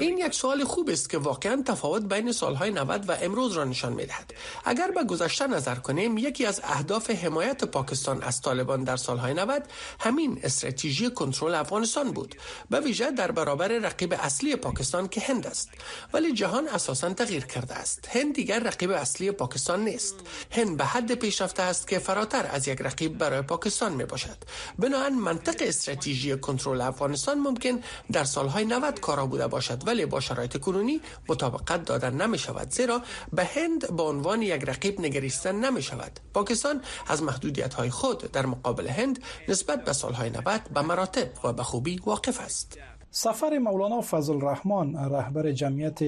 این 0.00 0.18
یک 0.18 0.34
سوال 0.34 0.64
خوب 0.64 0.88
است 0.90 1.10
که 1.10 1.18
واقعا 1.18 1.62
تفاوت 1.66 2.02
بین 2.02 2.32
سالهای 2.32 2.70
90 2.70 3.08
و 3.08 3.16
امروز 3.22 3.52
را 3.52 3.64
نشان 3.64 3.92
می 3.92 4.06
دهد. 4.06 4.34
اگر 4.64 4.90
به 4.90 5.04
گذشته 5.04 5.46
نظر 5.46 5.74
کنیم 5.74 6.18
یکی 6.18 6.46
از 6.46 6.60
اهداف 6.64 7.10
حمایت 7.10 7.64
پاکستان 7.64 8.22
از 8.22 8.40
طالبان 8.40 8.84
در 8.84 8.96
سالهای 8.96 9.34
90 9.34 9.62
همین 10.00 10.40
استراتژی 10.42 11.10
کنترل 11.10 11.54
افغانستان 11.54 12.12
بود. 12.12 12.34
به 12.70 12.80
ویژه 12.80 13.10
در 13.10 13.30
برابر 13.30 13.68
رقیب 13.68 14.14
اصلی 14.18 14.56
پاکستان 14.56 15.08
که 15.08 15.20
هند 15.20 15.46
است. 15.46 15.70
ولی 16.12 16.32
جهان 16.32 16.68
اساسا 16.68 17.12
تغییر 17.14 17.44
کرده 17.44 17.74
است. 17.74 18.08
هند 18.12 18.34
دیگر 18.34 18.58
رقیب 18.58 18.90
اصلی 18.90 19.30
پاکستان 19.30 19.84
نیست. 19.84 20.14
هند 20.50 20.76
به 20.76 20.84
حد 20.84 21.14
پیشرفته 21.14 21.62
است 21.62 21.88
که 21.88 21.98
فراتر 21.98 22.46
از 22.52 22.68
یک 22.68 22.80
رقیب 22.80 23.18
برای 23.18 23.42
پاکستان 23.42 23.92
می 23.92 24.04
باشد 24.04 24.36
بنابراین 24.78 25.18
منطق 25.18 25.56
استراتژی 25.60 26.36
کنترل 26.36 26.80
افغانستان 26.80 27.38
ممکن 27.38 27.80
در 28.12 28.24
سالهای 28.24 28.64
90 28.64 29.00
کارا 29.00 29.26
بوده 29.26 29.46
باشد 29.46 29.88
ولی 29.88 30.06
با 30.06 30.20
شرایط 30.20 30.56
کنونی 30.56 31.00
مطابقت 31.28 31.84
دادن 31.84 32.22
نمی 32.26 32.38
شود 32.38 32.70
زیرا 32.70 33.02
به 33.32 33.44
هند 33.44 33.96
به 33.96 34.02
عنوان 34.02 34.42
یک 34.42 34.64
رقیب 34.64 35.00
نگریستن 35.00 35.64
نمی 35.64 35.82
شود 35.82 36.20
پاکستان 36.34 36.80
از 37.08 37.22
محدودیت 37.22 37.74
های 37.74 37.90
خود 37.90 38.32
در 38.32 38.46
مقابل 38.46 38.88
هند 38.88 39.18
نسبت 39.48 39.84
به 39.84 39.92
سالهای 39.92 40.30
90 40.30 40.60
به 40.74 40.80
مراتب 40.80 41.28
و 41.44 41.52
به 41.52 41.62
خوبی 41.62 42.00
واقف 42.06 42.40
است. 42.40 42.78
سفر 43.10 43.58
مولانا 43.58 44.00
فضل 44.00 44.32
الرحمن 44.32 44.96
رهبر 44.96 45.52
جمعیت 45.52 46.00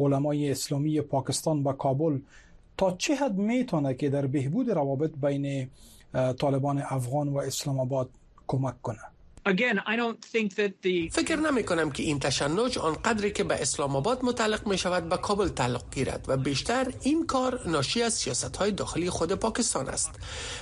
علمای 0.00 0.50
اسلامی 0.50 1.00
پاکستان 1.00 1.62
به 1.62 1.72
کابل 1.72 2.18
تا 2.76 2.96
چه 2.98 3.14
حد 3.14 3.34
می‌تونه 3.34 3.94
که 3.94 4.10
در 4.10 4.26
بهبود 4.26 4.70
روابط 4.70 5.10
بین 5.22 5.70
طالبان 6.38 6.82
افغان 6.88 7.28
و 7.28 7.38
اسلام 7.38 7.80
آباد 7.80 8.10
کمک 8.46 8.82
کنه؟ 8.82 8.98
فکر 11.08 11.36
نمی 11.36 11.64
کنم 11.64 11.90
که 11.90 12.02
این 12.02 12.18
تشنج 12.18 12.78
آنقدری 12.78 13.32
که 13.32 13.44
به 13.44 13.62
اسلام 13.62 13.96
آباد 13.96 14.24
متعلق 14.24 14.66
می 14.66 14.78
شود 14.78 15.08
به 15.08 15.16
کابل 15.16 15.48
تعلق 15.48 15.82
گیرد 15.94 16.24
و 16.28 16.36
بیشتر 16.36 16.92
این 17.02 17.26
کار 17.26 17.68
ناشی 17.68 18.02
از 18.02 18.14
سیاست 18.14 18.56
های 18.56 18.70
داخلی 18.70 19.10
خود 19.10 19.32
پاکستان 19.32 19.88
است. 19.88 20.10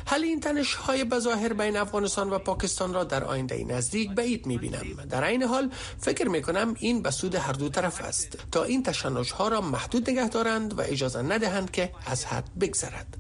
حل 0.07 0.25
این 0.25 0.41
تنش 0.41 0.75
های 0.75 1.05
بظاهر 1.05 1.53
بین 1.53 1.77
افغانستان 1.77 2.31
و 2.31 2.39
پاکستان 2.39 2.95
را 2.95 3.05
در 3.05 3.25
آینده 3.25 3.65
نزدیک 3.65 4.11
بعید 4.11 4.47
می 4.47 4.59
بینم 4.59 5.05
در 5.11 5.25
این 5.25 5.43
حال 5.43 5.71
فکر 5.99 6.29
می 6.29 6.43
کنم 6.43 6.75
این 6.79 7.03
به 7.03 7.11
سود 7.11 7.35
هر 7.35 7.53
دو 7.53 7.69
طرف 7.69 8.01
است 8.01 8.39
تا 8.53 8.65
این 8.65 8.83
تشنج 8.83 9.33
ها 9.33 9.49
را 9.49 9.61
محدود 9.61 10.11
نگه 10.11 10.29
دارند 10.29 10.79
و 10.79 10.83
اجازه 10.83 11.23
ندهند 11.23 11.71
که 11.71 11.93
از 12.07 12.25
حد 12.25 12.59
بگذرد. 12.61 13.17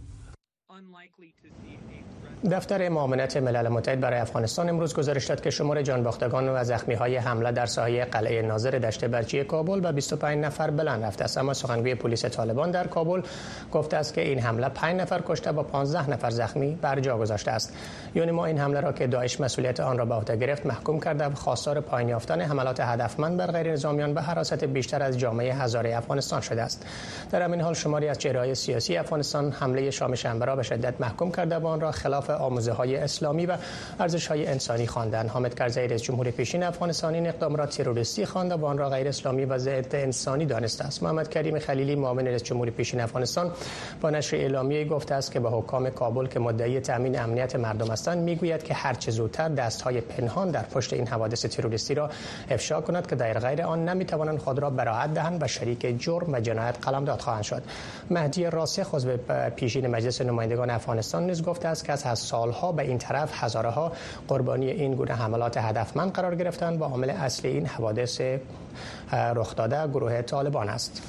دفتر 2.50 2.88
معاونت 2.88 3.36
ملل 3.36 3.68
متحد 3.68 4.00
برای 4.00 4.20
افغانستان 4.20 4.68
امروز 4.68 4.94
گزارش 4.94 5.26
داد 5.26 5.40
که 5.40 5.50
شمار 5.50 5.82
جانباختگان 5.82 6.48
و 6.48 6.64
زخمی 6.64 6.94
های 6.94 7.16
حمله 7.16 7.52
در 7.52 7.66
ساحه 7.66 8.04
قلعه 8.04 8.42
ناظر 8.42 8.70
دشت 8.70 9.04
برچی 9.04 9.44
کابل 9.44 9.80
به 9.80 9.92
25 9.92 10.44
نفر 10.44 10.70
بلند 10.70 11.04
رفته 11.04 11.24
است. 11.24 11.38
اما 11.38 11.54
سخنگوی 11.54 11.94
پلیس 11.94 12.24
طالبان 12.24 12.70
در 12.70 12.86
کابل 12.86 13.22
گفته 13.72 13.96
است 13.96 14.14
که 14.14 14.20
این 14.20 14.38
حمله 14.38 14.68
5 14.68 15.00
نفر 15.00 15.20
کشته 15.26 15.50
و 15.50 15.62
15 15.62 16.10
نفر 16.10 16.30
زخمی 16.30 16.78
بر 16.82 17.00
جا 17.00 17.18
گذاشته 17.18 17.50
است. 17.50 17.74
یونی 18.14 18.30
ما 18.30 18.46
این 18.46 18.58
حمله 18.58 18.80
را 18.80 18.92
که 18.92 19.06
داعش 19.06 19.40
مسئولیت 19.40 19.80
آن 19.80 19.98
را 19.98 20.04
به 20.04 20.14
عهده 20.14 20.36
گرفت 20.36 20.66
محکوم 20.66 21.00
کرده 21.00 21.24
و 21.24 21.34
خواستار 21.34 21.80
پایین 21.80 22.08
یافتن 22.08 22.40
حملات 22.40 22.80
هدفمند 22.80 23.36
بر 23.36 23.46
غیر 23.46 23.72
نظامیان 23.72 24.14
به 24.14 24.22
حراست 24.22 24.64
بیشتر 24.64 25.02
از 25.02 25.18
جامعه 25.18 25.54
هزاره 25.54 25.96
افغانستان 25.96 26.40
شده 26.40 26.62
است. 26.62 26.86
در 27.30 27.42
همین 27.42 27.60
حال 27.60 27.74
شماری 27.74 28.08
از 28.08 28.18
چهره‌های 28.18 28.54
سیاسی 28.54 28.96
افغانستان 28.96 29.52
حمله 29.52 29.90
شام 29.90 30.14
شنبه 30.14 30.44
را 30.44 30.56
به 30.56 30.62
شدت 30.62 31.00
محکوم 31.00 31.32
کرده 31.32 31.56
و 31.58 31.66
آن 31.66 31.80
را 31.80 31.90
خلاف 31.90 32.30
آموزه 32.36 32.72
های 32.72 32.96
اسلامی 32.96 33.46
و 33.46 33.56
ارزش 34.00 34.26
های 34.26 34.46
انسانی 34.46 34.86
خواندند. 34.86 35.28
حامد 35.28 35.54
کرزی 35.54 35.80
رئیس 35.80 36.02
جمهور 36.02 36.30
پیشین 36.30 36.62
افغانستان 36.62 37.14
این 37.14 37.26
اقدام 37.26 37.56
را 37.56 37.66
تروریستی 37.66 38.26
خواند 38.26 38.52
و 38.52 38.66
آن 38.66 38.78
را 38.78 38.88
غیر 38.88 39.08
اسلامی 39.08 39.44
و 39.44 39.58
ضد 39.58 39.94
انسانی 39.94 40.46
دانسته 40.46 40.84
است. 40.84 41.02
محمد 41.02 41.28
کریم 41.28 41.58
خلیلی 41.58 41.94
معاون 41.94 42.26
رئیس 42.26 42.42
جمهور 42.42 42.70
پیشین 42.70 43.00
افغانستان 43.00 43.52
با 44.00 44.10
نشر 44.10 44.36
اعلامیه 44.36 44.84
گفته 44.84 45.14
است 45.14 45.32
که 45.32 45.40
به 45.40 45.50
حکام 45.50 45.90
کابل 45.90 46.26
که 46.26 46.40
مدعی 46.40 46.80
تامین 46.80 47.20
امنیت 47.20 47.56
مردم 47.56 47.90
هستند 47.90 48.18
می‌گوید 48.18 48.62
که 48.62 48.74
هر 48.74 48.94
چه 48.94 49.10
زودتر 49.10 49.48
دست 49.48 49.82
های 49.82 50.00
پنهان 50.00 50.50
در 50.50 50.62
پشت 50.62 50.92
این 50.92 51.06
حوادث 51.06 51.46
تروریستی 51.46 51.94
را 51.94 52.10
افشا 52.50 52.80
کند 52.80 53.06
که 53.06 53.16
در 53.16 53.38
غیر 53.38 53.62
آن 53.62 53.88
نمی‌توانند 53.88 54.38
خود 54.38 54.58
را 54.58 54.70
براحت 54.70 55.14
دهند 55.14 55.42
و 55.42 55.46
شریک 55.46 56.00
جرم 56.02 56.32
و 56.32 56.40
جنایت 56.40 56.76
قلمداد 56.82 57.20
خواهند 57.20 57.42
شد. 57.42 57.62
مهدی 58.10 58.44
راسخ 58.44 58.94
عضو 58.94 59.16
پیشین 59.56 59.86
مجلس 59.86 60.20
نمایندگان 60.20 60.70
افغانستان 60.70 61.26
نیز 61.26 61.42
گفته 61.42 61.68
است 61.68 61.84
که 61.84 61.92
از 61.92 62.02
سالها 62.26 62.72
به 62.72 62.82
این 62.82 62.98
طرف 62.98 63.44
هزاره 63.44 63.70
ها 63.70 63.92
قربانی 64.28 64.70
این 64.70 64.94
گونه 64.94 65.14
حملات 65.14 65.56
هدفمند 65.56 66.12
قرار 66.12 66.34
گرفتند 66.34 66.80
و 66.80 66.84
عامل 66.84 67.10
اصلی 67.10 67.50
این 67.50 67.66
حوادث 67.66 68.20
رخ 69.12 69.56
داده 69.56 69.86
گروه 69.86 70.22
طالبان 70.22 70.68
است. 70.68 71.02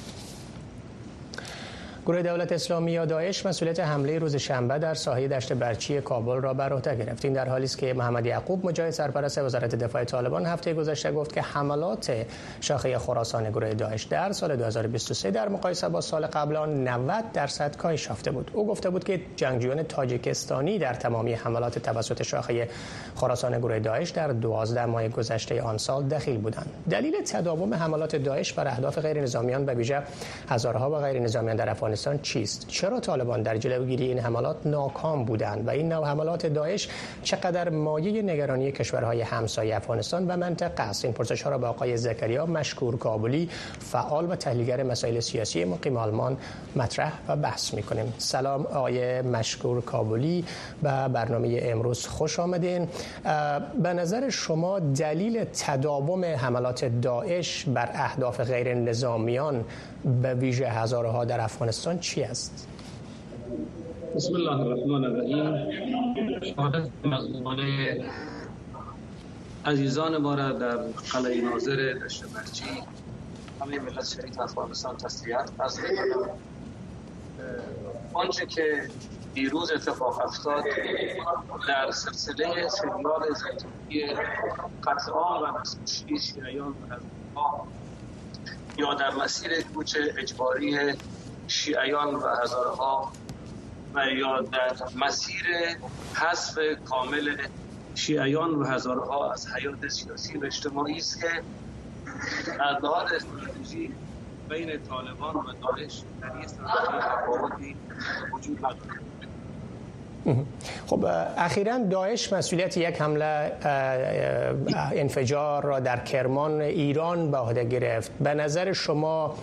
گروه 2.08 2.22
دولت 2.22 2.52
اسلامی 2.52 2.92
یا 2.92 3.04
داعش 3.04 3.46
مسئولیت 3.46 3.80
حمله 3.80 4.18
روز 4.18 4.36
شنبه 4.36 4.78
در 4.78 4.94
ساحه 4.94 5.28
دشت 5.28 5.52
برچی 5.52 6.00
کابل 6.00 6.40
را 6.40 6.54
بر 6.54 6.72
عهده 6.72 6.96
گرفت. 6.96 7.24
این 7.24 7.34
در 7.34 7.48
حالی 7.48 7.64
است 7.64 7.78
که 7.78 7.94
محمد 7.94 8.26
یعقوب 8.26 8.66
مجاهد 8.66 8.90
سرپرست 8.90 9.38
وزارت 9.38 9.74
دفاع 9.74 10.04
طالبان 10.04 10.46
هفته 10.46 10.74
گذشته 10.74 11.12
گفت 11.12 11.32
که 11.32 11.42
حملات 11.42 12.26
شاخه 12.60 12.98
خراسان 12.98 13.50
گروه 13.50 13.74
داعش 13.74 14.04
در 14.04 14.32
سال 14.32 14.56
2023 14.56 15.30
در 15.30 15.48
مقایسه 15.48 15.88
با 15.88 16.00
سال 16.00 16.26
قبل 16.26 16.56
آن 16.56 16.88
90 16.88 17.32
درصد 17.32 17.76
کاهش 17.76 18.06
یافته 18.06 18.30
بود. 18.30 18.50
او 18.54 18.66
گفته 18.66 18.90
بود 18.90 19.04
که 19.04 19.20
جنگجویان 19.36 19.82
تاجیکستانی 19.82 20.78
در 20.78 20.94
تمامی 20.94 21.32
حملات 21.34 21.78
توسط 21.78 22.22
شاخه 22.22 22.68
خراسان 23.16 23.58
گروه 23.58 23.78
داعش 23.78 24.10
در 24.10 24.28
12 24.28 24.86
ماه 24.86 25.08
گذشته 25.08 25.62
آن 25.62 25.78
سال 25.78 26.08
دخیل 26.08 26.38
بودند. 26.38 26.70
دلیل 26.90 27.14
تداوم 27.22 27.74
حملات 27.74 28.16
داعش 28.16 28.52
بر 28.52 28.68
اهداف 28.68 28.98
غیر 28.98 29.20
نظامیان 29.20 29.64
به 29.64 29.74
ویژه 29.74 30.02
هزارها 30.48 30.90
و 30.90 30.96
غیر 30.96 31.18
نظامیان 31.18 31.56
در 31.56 31.70
افغانستان 31.70 31.97
افغانستان 31.98 32.22
چیست؟ 32.22 32.64
چرا 32.68 33.00
طالبان 33.00 33.42
در 33.42 33.56
جلوگیری 33.56 34.04
این 34.04 34.18
حملات 34.18 34.56
ناکام 34.66 35.24
بودند؟ 35.24 35.66
و 35.66 35.70
این 35.70 35.92
نوع 35.92 36.06
حملات 36.06 36.46
داعش 36.46 36.88
چقدر 37.22 37.68
مایه 37.68 38.22
نگرانی 38.22 38.72
کشورهای 38.72 39.20
همسایه 39.20 39.76
افغانستان 39.76 40.26
و 40.26 40.36
منطقه 40.36 40.82
است؟ 40.82 41.04
این 41.04 41.14
پرسش 41.14 41.42
ها 41.42 41.50
را 41.50 41.58
با 41.58 41.68
آقای 41.68 41.96
زکریا 41.96 42.46
مشکور 42.46 42.98
کابلی 42.98 43.50
فعال 43.78 44.30
و 44.30 44.36
تحلیلگر 44.36 44.82
مسائل 44.82 45.20
سیاسی 45.20 45.64
مقیم 45.64 45.96
آلمان 45.96 46.36
مطرح 46.76 47.12
و 47.28 47.36
بحث 47.36 47.74
می 47.74 47.82
کنیم 47.82 48.12
سلام 48.18 48.66
آقای 48.66 49.22
مشکور 49.22 49.80
کابلی 49.80 50.44
و 50.82 51.08
برنامه 51.08 51.60
امروز 51.62 52.06
خوش 52.06 52.40
آمدین. 52.40 52.88
به 53.82 53.92
نظر 53.92 54.30
شما 54.30 54.78
دلیل 54.78 55.44
تداوم 55.44 56.24
حملات 56.24 56.84
داعش 56.84 57.64
بر 57.64 57.90
اهداف 57.94 58.40
غیر 58.40 58.74
نظامیان 58.74 59.64
به 60.04 60.34
ویژه 60.34 60.68
هزارها 60.68 61.24
در 61.24 61.40
افغانستان 61.40 61.98
چی 61.98 62.22
است؟ 62.22 62.68
بسم 64.16 64.34
الله 64.34 64.60
الرحمن 64.60 65.04
الرحیم 65.04 65.70
شهادت 66.42 66.88
مظلومانه 67.04 67.96
عزیزان 69.64 70.16
ما 70.16 70.34
را 70.34 70.52
در 70.52 70.76
قلعه 71.12 71.40
ناظر 71.40 71.94
دشت 72.04 72.24
برچی 72.24 72.64
همه 73.60 73.78
ملت 73.78 74.04
شریف 74.04 74.40
افغانستان 74.40 74.96
تسلیت 74.96 75.50
از 75.58 75.80
آنچه 78.14 78.46
که 78.46 78.88
دیروز 79.34 79.72
اتفاق 79.72 80.20
افتاد 80.24 80.64
در 81.68 81.90
سلسله 81.90 82.68
سریال 82.68 83.22
زیتونی 83.34 84.14
قتل 84.82 85.12
و 85.12 85.60
نسل 85.60 86.16
شیعیان 86.16 86.68
و 86.68 87.38
یا 88.78 88.94
در 88.94 89.14
مسیر 89.14 89.62
کوچ 89.62 89.96
اجباری 90.18 90.94
شیعیان 91.48 92.14
و 92.14 92.20
هزارها 92.42 93.12
و 93.94 94.06
یا 94.06 94.40
در 94.40 94.72
مسیر 94.96 95.46
حذف 96.14 96.58
کامل 96.84 97.36
شیعیان 97.94 98.54
و 98.54 98.64
هزارها 98.64 99.32
از 99.32 99.46
حیات 99.52 99.88
سیاسی 99.88 100.38
و 100.38 100.44
اجتماعی 100.44 100.96
است 100.96 101.20
که 101.20 101.42
از 102.62 102.84
استراتژی 102.84 103.94
بین 104.48 104.82
طالبان 104.82 105.34
و 105.34 105.52
داعش 105.62 106.02
در 106.20 106.32
استراتژی 106.32 107.76
وجود 108.32 108.58
ندارد. 108.58 109.27
خب 110.86 111.06
اخیرا 111.36 111.78
داعش 111.78 112.32
مسئولیت 112.32 112.76
یک 112.76 113.00
حمله 113.00 113.52
انفجار 114.92 115.64
را 115.64 115.80
در 115.80 115.98
کرمان 115.98 116.60
ایران 116.60 117.30
به 117.30 117.38
عهده 117.38 117.64
گرفت. 117.64 118.10
به 118.20 118.34
نظر 118.34 118.72
شما 118.72 119.34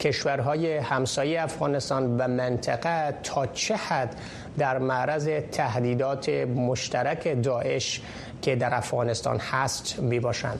کشورهای 0.00 0.76
همسایه 0.76 1.42
افغانستان 1.42 2.16
و 2.16 2.28
منطقه 2.28 3.14
تا 3.22 3.46
چه 3.46 3.76
حد 3.76 4.16
در 4.58 4.78
معرض 4.78 5.28
تهدیدات 5.52 6.28
مشترک 6.28 7.42
داعش 7.42 8.00
که 8.42 8.56
در 8.56 8.74
افغانستان 8.74 9.38
هست 9.38 9.98
می 9.98 10.20
باشند 10.20 10.58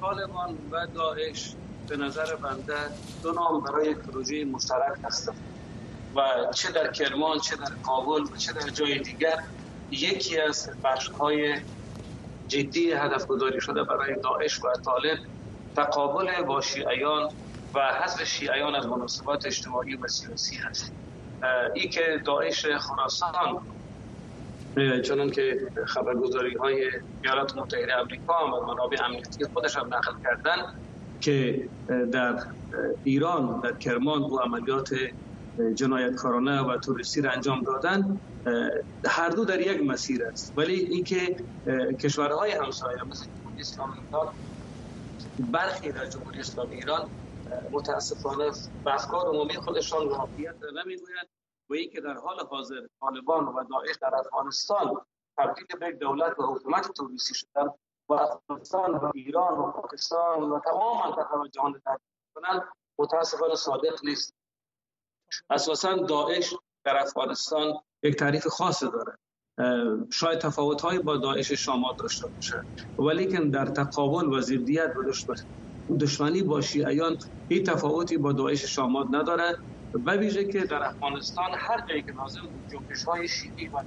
طالبان 0.00 0.58
و 0.72 0.86
داعش 0.94 1.54
به 1.88 1.96
نظر 1.96 2.36
بنده 2.36 2.74
دو 3.22 3.32
نام 3.32 3.60
برای 3.60 3.94
پروژه 3.94 4.44
مشترک 4.44 4.98
هستند. 5.04 5.36
و 6.16 6.22
چه 6.54 6.72
در 6.72 6.92
کرمان 6.92 7.38
چه 7.38 7.56
در 7.56 7.74
کابل 7.82 8.22
و 8.22 8.36
چه 8.36 8.52
در 8.52 8.68
جای 8.68 8.98
دیگر 8.98 9.38
یکی 9.90 10.40
از 10.40 10.70
بخش 10.84 11.08
های 11.08 11.54
جدی 12.48 12.92
هدف 12.92 13.26
گذاری 13.26 13.60
شده 13.60 13.84
برای 13.84 14.14
داعش 14.22 14.64
و 14.64 14.72
طالب 14.84 15.18
تقابل 15.76 16.42
با 16.42 16.60
شیعیان 16.60 17.28
و 17.74 17.80
حذف 18.02 18.24
شیعیان 18.24 18.74
از 18.74 18.86
مناسبات 18.86 19.46
اجتماعی 19.46 19.96
و 19.96 20.08
سیاسی 20.08 20.56
هست 20.56 20.92
ای 21.74 21.88
که 21.88 22.22
داعش 22.24 22.66
خراسان 22.66 23.60
چنان 25.04 25.30
که 25.30 25.70
خبرگزاری 25.86 26.54
های 26.54 26.90
ایالات 27.24 27.56
متحده 27.56 27.96
امریکا 27.96 28.46
و 28.46 28.66
منابع 28.66 29.04
امنیتی 29.04 29.44
خودش 29.44 29.76
هم 29.76 29.86
نقل 29.86 30.12
کردن 30.24 30.56
که 31.20 31.68
در 32.12 32.42
ایران 33.04 33.60
در 33.60 33.72
کرمان 33.72 34.22
و 34.22 34.38
عملیات 34.38 34.94
جنایتکارانه 35.74 36.62
و 36.62 36.78
توریستی 36.78 37.20
را 37.20 37.30
انجام 37.30 37.62
دادن 37.62 38.20
هر 39.06 39.28
دو 39.28 39.44
در 39.44 39.60
یک 39.60 39.82
مسیر 39.82 40.24
است. 40.24 40.52
ولی 40.56 40.74
اینکه 40.74 41.36
کشورهای 42.00 42.50
همسایه 42.50 43.04
مثل 43.04 43.26
جمهوری 43.26 43.60
اسلامی 43.60 43.98
ایران 43.98 44.34
برخی 45.38 45.92
در 45.92 46.06
جمهوری 46.06 46.40
اسلامی 46.40 46.74
ایران 46.74 47.10
متاسفانه 47.72 48.50
به 48.84 48.94
افکار 48.94 49.26
عمومی 49.26 49.54
خودشان 49.54 50.08
واقعیت 50.08 50.56
نمی‌گویند 50.74 51.28
و 51.70 51.74
اینکه 51.74 52.00
در 52.00 52.14
حال 52.14 52.46
حاضر 52.50 52.86
طالبان 53.00 53.44
و 53.44 53.64
داعش 53.64 53.96
در 54.00 54.14
افغانستان 54.14 55.00
تبدیل 55.38 55.66
به 55.80 55.92
دولت 55.92 56.38
و 56.38 56.42
حکومت 56.42 56.92
توریستی 56.92 57.34
شدن 57.34 57.68
و 58.08 58.12
افغانستان 58.12 58.94
و 58.94 59.10
ایران 59.14 59.58
و 59.58 59.72
پاکستان 59.72 60.42
و 60.42 60.60
تمام 60.60 61.08
منطقه 61.08 61.38
و 61.38 61.46
جهان 61.46 61.82
کنند 62.34 62.62
متاسفانه 62.98 63.54
صادق 63.54 64.04
نیست. 64.04 64.37
اساسا 65.50 65.96
داعش 65.96 66.54
در 66.84 66.96
افغانستان 66.96 67.74
یک 68.02 68.16
تعریف 68.16 68.46
خاص 68.46 68.82
داره. 68.82 69.18
شاید 70.12 70.38
تفاوت 70.38 71.02
با 71.02 71.16
داعش 71.16 71.52
شامات 71.52 71.96
داشته 71.98 72.28
باشه 72.28 72.62
ولی 72.98 73.50
در 73.50 73.66
تقابل 73.66 74.32
و 74.32 74.40
ضدیت 74.40 74.92
و 75.88 75.96
دشمنی 75.96 76.42
با 76.42 76.60
شیعیان 76.60 77.18
هیچ 77.48 77.66
تفاوتی 77.66 78.18
با 78.18 78.32
داعش 78.32 78.64
شامات 78.64 79.06
نداره 79.10 79.56
به 79.92 80.16
ویژه 80.16 80.44
که 80.44 80.64
در 80.64 80.84
افغانستان 80.84 81.50
هر 81.58 81.86
جایی 81.88 82.02
که 82.02 82.12
لازم 82.12 82.40
بود 82.40 82.64
جنبش 82.72 83.04
های 83.04 83.28
شیعی 83.28 83.68
و 83.68 83.82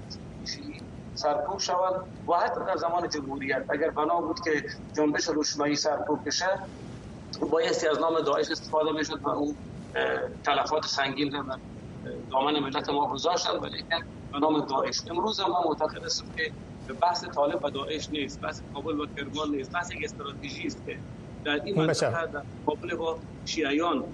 شیعی 0.48 0.82
سرکوب 1.14 1.60
شود 1.60 2.06
و 2.28 2.34
حتی 2.34 2.66
در 2.68 2.78
زمان 2.78 3.10
جمهوریت. 3.10 3.66
اگر 3.70 3.90
بنا 3.90 4.22
بود 4.22 4.40
که 4.40 4.64
جنبش 4.96 5.28
روشنایی 5.28 5.76
سرکوب 5.76 6.20
بشه 6.26 6.60
بایستی 7.52 7.88
از 7.88 8.00
نام 8.00 8.22
داعش 8.22 8.52
استفاده 8.52 8.92
می‌شد 8.92 9.20
و 9.24 9.30
اون 9.30 9.56
تلفات 10.44 10.86
سنگین 10.86 11.32
رو 11.32 11.44
دامن 12.32 12.60
ملت 12.60 12.90
ما 12.90 13.08
گذاشتن 13.08 13.58
ولی 13.58 13.84
به 14.32 14.40
نام 14.40 14.66
داعش. 14.66 15.02
امروز 15.12 15.40
ما 15.40 15.64
معتقد 15.66 16.06
هستم 16.06 16.26
که 16.38 16.54
بحث 17.02 17.24
طالب 17.36 17.64
و 17.64 17.70
داعش 17.70 18.10
نیست 18.12 18.42
بحث 18.42 18.62
کابل 18.74 19.00
و 19.00 19.06
کرمان 19.18 19.50
نیست 19.56 19.72
بحث 19.72 19.92
یک 19.92 20.04
استراتژی 20.04 20.68
است 20.68 20.86
که 20.86 21.00
در 21.46 21.62
این 21.66 21.76
منطقه 21.78 22.28
در 22.28 22.44
مقابل 22.68 22.96
با 22.96 23.20
شیعیان 23.46 24.06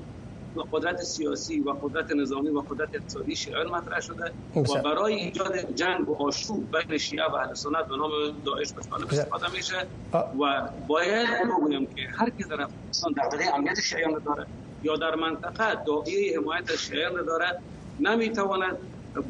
و 0.55 0.62
قدرت 0.72 1.01
سیاسی 1.01 1.60
و 1.60 1.69
قدرت 1.81 2.12
نظامی 2.12 2.50
و 2.50 2.62
قدرت 2.62 2.89
اقتصادی 2.93 3.36
شیعیان 3.36 3.67
مطرح 3.67 4.00
شده 4.00 4.34
و 4.55 4.81
برای 4.81 5.13
ایجاد 5.13 5.74
جنگ 5.74 6.10
و 6.10 6.24
آشوب 6.27 6.75
بین 6.77 6.98
شیعه 6.98 7.25
و 7.25 7.36
اهل 7.36 7.53
سنت 7.53 7.88
به 7.89 7.98
نام 7.98 8.12
داعش 8.46 8.74
به 8.74 8.79
استفاده 9.12 9.51
میشه 9.51 9.88
و 10.13 10.69
باید 10.88 11.27
بگویم 11.43 11.86
که 11.86 12.01
هر 12.17 12.29
کی 12.29 12.43
در 12.43 12.62
افغانستان 12.62 13.13
در 13.13 13.55
امنیت 13.55 13.79
شیعیان 13.79 14.22
داره 14.25 14.48
یا 14.84 14.96
در 14.96 15.15
منطقه 15.15 15.84
داعیه 15.88 16.39
حمایت 16.39 16.75
شیعیان 16.75 17.25
داره 17.25 17.60
نمی‌تواند 18.00 18.77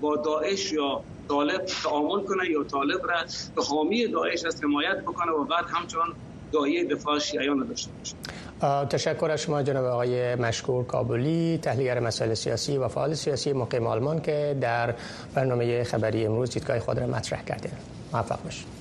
با 0.01 0.15
داعش 0.15 0.71
یا 0.71 1.01
طالب 1.29 1.65
تعامل 1.83 2.23
کنه 2.23 2.49
یا 2.49 2.63
طالب 2.63 3.07
را 3.07 3.17
به 3.55 3.63
حامی 3.63 4.07
داعش 4.07 4.45
از 4.45 4.63
حمایت 4.63 5.01
بکنه 5.01 5.31
و 5.31 5.43
بعد 5.43 5.65
همچنان 5.67 6.13
داعیه 6.51 6.85
دفاع 6.85 7.19
شیعیان 7.19 7.67
داشته 7.67 7.91
باشه. 7.99 8.15
تشکر 8.85 9.31
از 9.31 9.41
شما 9.41 9.63
جناب 9.63 9.85
آقای 9.85 10.35
مشکور 10.35 10.85
کابلی 10.85 11.59
تحلیلگر 11.61 11.99
مسائل 11.99 12.33
سیاسی 12.33 12.77
و 12.77 12.87
فعال 12.87 13.13
سیاسی 13.13 13.53
مقیم 13.53 13.87
آلمان 13.87 14.21
که 14.21 14.57
در 14.61 14.93
برنامه 15.35 15.83
خبری 15.83 16.25
امروز 16.25 16.49
دیدگاه 16.49 16.79
خود 16.79 16.99
را 16.99 17.07
مطرح 17.07 17.43
کردید 17.43 17.71
موفق 18.13 18.43
باشید. 18.43 18.76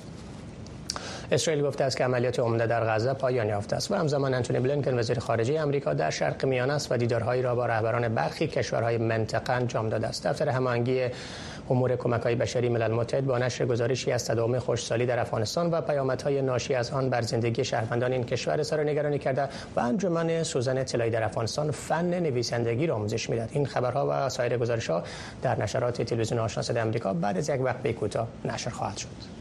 اسرائیل 1.31 1.63
گفته 1.63 1.83
است 1.83 1.97
که 1.97 2.03
عملیات 2.03 2.39
عمده 2.39 2.67
در 2.67 2.83
غزه 2.83 3.13
پایان 3.13 3.47
یافته 3.47 3.75
است 3.75 3.91
و 3.91 3.95
همزمان 3.95 4.33
انتونی 4.33 4.59
بلینکن 4.59 4.99
وزیر 4.99 5.19
خارجه 5.19 5.61
آمریکا 5.61 5.93
در 5.93 6.09
شرق 6.09 6.45
میانه 6.45 6.73
است 6.73 6.91
و 6.91 6.97
دیدارهایی 6.97 7.41
را 7.41 7.55
با 7.55 7.65
رهبران 7.65 8.15
برخی 8.15 8.47
کشورهای 8.47 8.97
منطقه 8.97 9.53
انجام 9.53 9.89
داده 9.89 10.07
است. 10.07 10.27
دفتر 10.27 10.49
هماهنگی 10.49 11.05
امور 11.69 11.95
کمک 11.95 12.21
های 12.21 12.35
بشری 12.35 12.69
ملل 12.69 12.91
متحد 12.91 13.25
با 13.25 13.37
نشر 13.37 13.65
گزارشی 13.65 14.11
از 14.11 14.25
تداوم 14.25 14.59
خوشسالی 14.59 15.05
در 15.05 15.19
افغانستان 15.19 15.71
و 15.71 15.81
پیامدهای 15.81 16.41
ناشی 16.41 16.73
از 16.73 16.91
آن 16.91 17.09
بر 17.09 17.21
زندگی 17.21 17.65
شهروندان 17.65 18.11
این 18.11 18.23
کشور 18.23 18.59
اظهار 18.59 18.83
نگرانی 18.83 19.19
کرده 19.19 19.49
و 19.75 19.79
انجمن 19.79 20.43
سوزن 20.43 20.77
اطلاعی 20.77 21.11
در 21.11 21.23
افغانستان 21.23 21.71
فن 21.71 22.19
نویسندگی 22.19 22.87
را 22.87 22.95
آموزش 22.95 23.29
می‌دهد. 23.29 23.49
این 23.53 23.65
خبرها 23.65 24.07
و 24.09 24.29
سایر 24.29 24.57
گزارشها 24.57 25.03
در 25.41 25.61
نشرات 25.61 26.01
تلویزیون 26.01 26.39
آشنا 26.39 26.63
صدای 26.63 26.81
آمریکا 26.83 27.13
بعد 27.13 27.37
از 27.37 27.49
یک 27.49 27.61
وقت 27.61 27.91
کوتاه 27.91 28.27
نشر 28.45 28.69
خواهد 28.69 28.97
شد. 28.97 29.36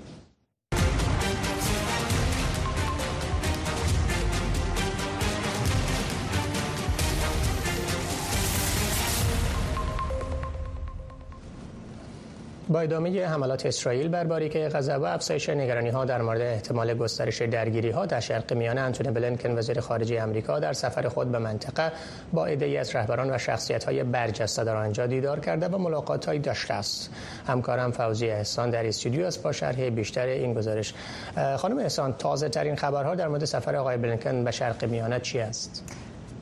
با 12.76 12.82
ادامه 12.82 13.26
حملات 13.26 13.66
اسرائیل 13.66 14.08
بر 14.08 14.24
باریکه 14.24 14.68
غزه 14.68 14.94
و 14.94 15.04
افزایش 15.04 15.48
نگرانی 15.48 15.88
ها 15.88 16.04
در 16.04 16.22
مورد 16.22 16.40
احتمال 16.40 16.94
گسترش 16.94 17.42
درگیری 17.42 17.90
ها 17.90 18.06
در 18.06 18.20
شرق 18.20 18.52
میانه 18.52 18.80
انتونی 18.80 19.10
بلینکن 19.10 19.58
وزیر 19.58 19.80
خارجه 19.80 20.22
آمریکا 20.22 20.58
در 20.58 20.72
سفر 20.72 21.08
خود 21.08 21.32
به 21.32 21.38
منطقه 21.38 21.92
با 22.32 22.46
عده‌ای 22.46 22.76
از 22.76 22.96
رهبران 22.96 23.34
و 23.34 23.38
شخصیت 23.38 23.84
های 23.84 24.02
برجسته 24.04 24.64
در 24.64 24.76
آنجا 24.76 25.06
دیدار 25.06 25.40
کرده 25.40 25.68
و 25.68 25.78
ملاقات 25.78 26.26
های 26.26 26.38
داشته 26.38 26.74
است. 26.74 27.10
همکارم 27.46 27.90
فوزی 27.90 28.30
احسان 28.30 28.70
در 28.70 28.86
استودیو 28.86 29.26
است. 29.26 29.42
با 29.42 29.52
شرح 29.52 29.88
بیشتر 29.88 30.26
این 30.26 30.54
گزارش 30.54 30.94
خانم 31.56 31.78
احسان 31.78 32.12
تازه 32.12 32.48
ترین 32.48 32.76
خبرها 32.76 33.14
در 33.14 33.28
مورد 33.28 33.44
سفر 33.44 33.76
آقای 33.76 33.96
بلینکن 33.96 34.44
به 34.44 34.50
شرق 34.50 34.84
میانه 34.84 35.20
چی 35.20 35.40
است؟ 35.40 35.84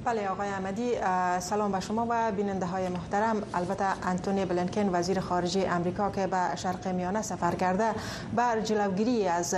بله 0.05 0.29
آقای 0.29 0.49
احمدی 0.49 0.93
سلام 1.41 1.73
به 1.73 1.81
شما 1.81 2.07
و 2.09 2.33
بیننده 2.33 2.67
های 2.67 2.89
محترم. 2.89 3.43
البته 3.55 3.85
انتونی 4.03 4.45
بلنکن 4.45 4.89
وزیر 4.93 5.21
خارجه 5.21 5.69
امریکا 5.71 6.11
که 6.11 6.27
به 6.27 6.57
شرق 6.57 6.89
میانه 6.89 7.23
سفر 7.23 7.55
کرده 7.55 7.85
بر 8.37 8.61
جلوگیری 8.61 9.29
از 9.29 9.55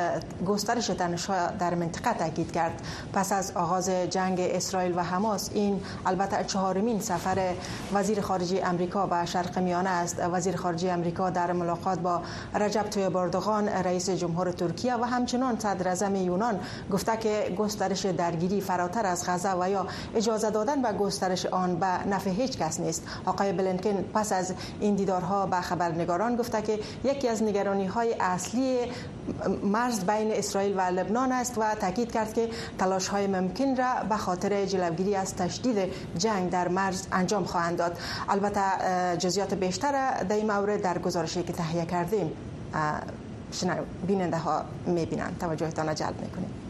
گسترش 0.47 0.87
تنش‌ها 0.87 1.47
در 1.47 1.75
منطقه 1.75 2.13
تاکید 2.13 2.53
کرد. 2.53 2.83
پس 3.13 3.33
از 3.33 3.53
آغاز 3.55 3.91
جنگ 3.91 4.41
اسرائیل 4.41 4.99
و 4.99 5.01
حماس 5.03 5.51
این 5.55 5.83
البته 6.07 6.45
چهارمین 6.45 7.01
سفر 7.01 7.55
وزیر 7.93 8.21
خارجه 8.21 8.63
امریکا 8.65 9.07
به 9.07 9.27
شرق 9.27 9.59
میانه 9.59 9.91
است. 9.91 10.21
وزیر 10.33 10.57
خارجه 10.57 10.93
امریکا 10.93 11.31
در 11.31 11.53
ملاقات 11.53 11.99
با 11.99 12.23
رجب 12.55 12.83
توی 12.83 13.09
باردوغان 13.09 13.69
رئیس 13.69 14.11
جمهور 14.11 14.53
ترکیه 14.53 14.95
و 14.95 15.05
همچنان 15.05 15.59
صدر 15.59 15.89
اعظم 15.89 16.15
یونان 16.15 16.61
گفته 16.93 17.17
که 17.17 17.55
گسترش 17.59 18.07
درگیری 18.07 18.61
فراتر 18.61 19.07
از 19.07 19.29
غزه 19.29 19.53
و 19.53 19.71
یا 19.71 19.87
اجازه 20.37 20.51
دادن 20.51 20.85
و 20.85 20.93
گسترش 20.93 21.47
آن 21.47 21.77
به 21.77 21.87
نفع 21.87 22.31
هیچ 22.31 22.59
کس 22.59 22.81
نیست. 22.81 23.03
آقای 23.25 23.53
بلنکن 23.53 24.05
پس 24.15 24.33
از 24.33 24.53
این 24.81 24.95
دیدارها 24.95 25.47
به 25.47 25.61
خبرنگاران 25.61 26.37
گفته 26.37 26.63
که 26.63 26.81
یکی 27.05 27.29
از 27.29 27.43
نگرانی 27.43 27.87
های 27.87 28.15
اصلی 28.21 28.79
مرز 29.63 30.05
بین 30.05 30.33
اسرائیل 30.33 30.77
و 30.77 30.81
لبنان 30.81 31.33
است 31.33 31.59
و 31.59 31.75
تاکید 31.75 32.13
کرد 32.13 32.35
که 32.35 32.51
تلاش 32.79 33.09
های 33.09 33.27
ممکن 33.27 33.77
را 33.77 33.95
به 34.09 34.17
خاطر 34.17 34.67
جلوگیری 34.67 35.15
از 35.17 35.35
تشدید 35.35 35.93
جنگ 36.19 36.51
در 36.51 36.69
مرز 36.69 37.07
انجام 37.13 37.45
خواهند 37.45 37.79
داد. 37.79 37.99
البته 38.29 38.61
جزئیات 39.19 39.55
بیشتر 39.55 40.23
در 40.29 40.37
این 40.37 40.53
مورد 40.53 40.83
در 40.83 40.99
گزارشی 40.99 41.43
که 41.43 41.53
تهیه 41.53 41.85
کردیم 41.85 42.33
بیننده 44.07 44.37
ها 44.37 44.63
می‌بینند. 44.87 45.37
توجهتان 45.41 45.95
جلب 45.95 46.21
می‌کنیم. 46.21 46.66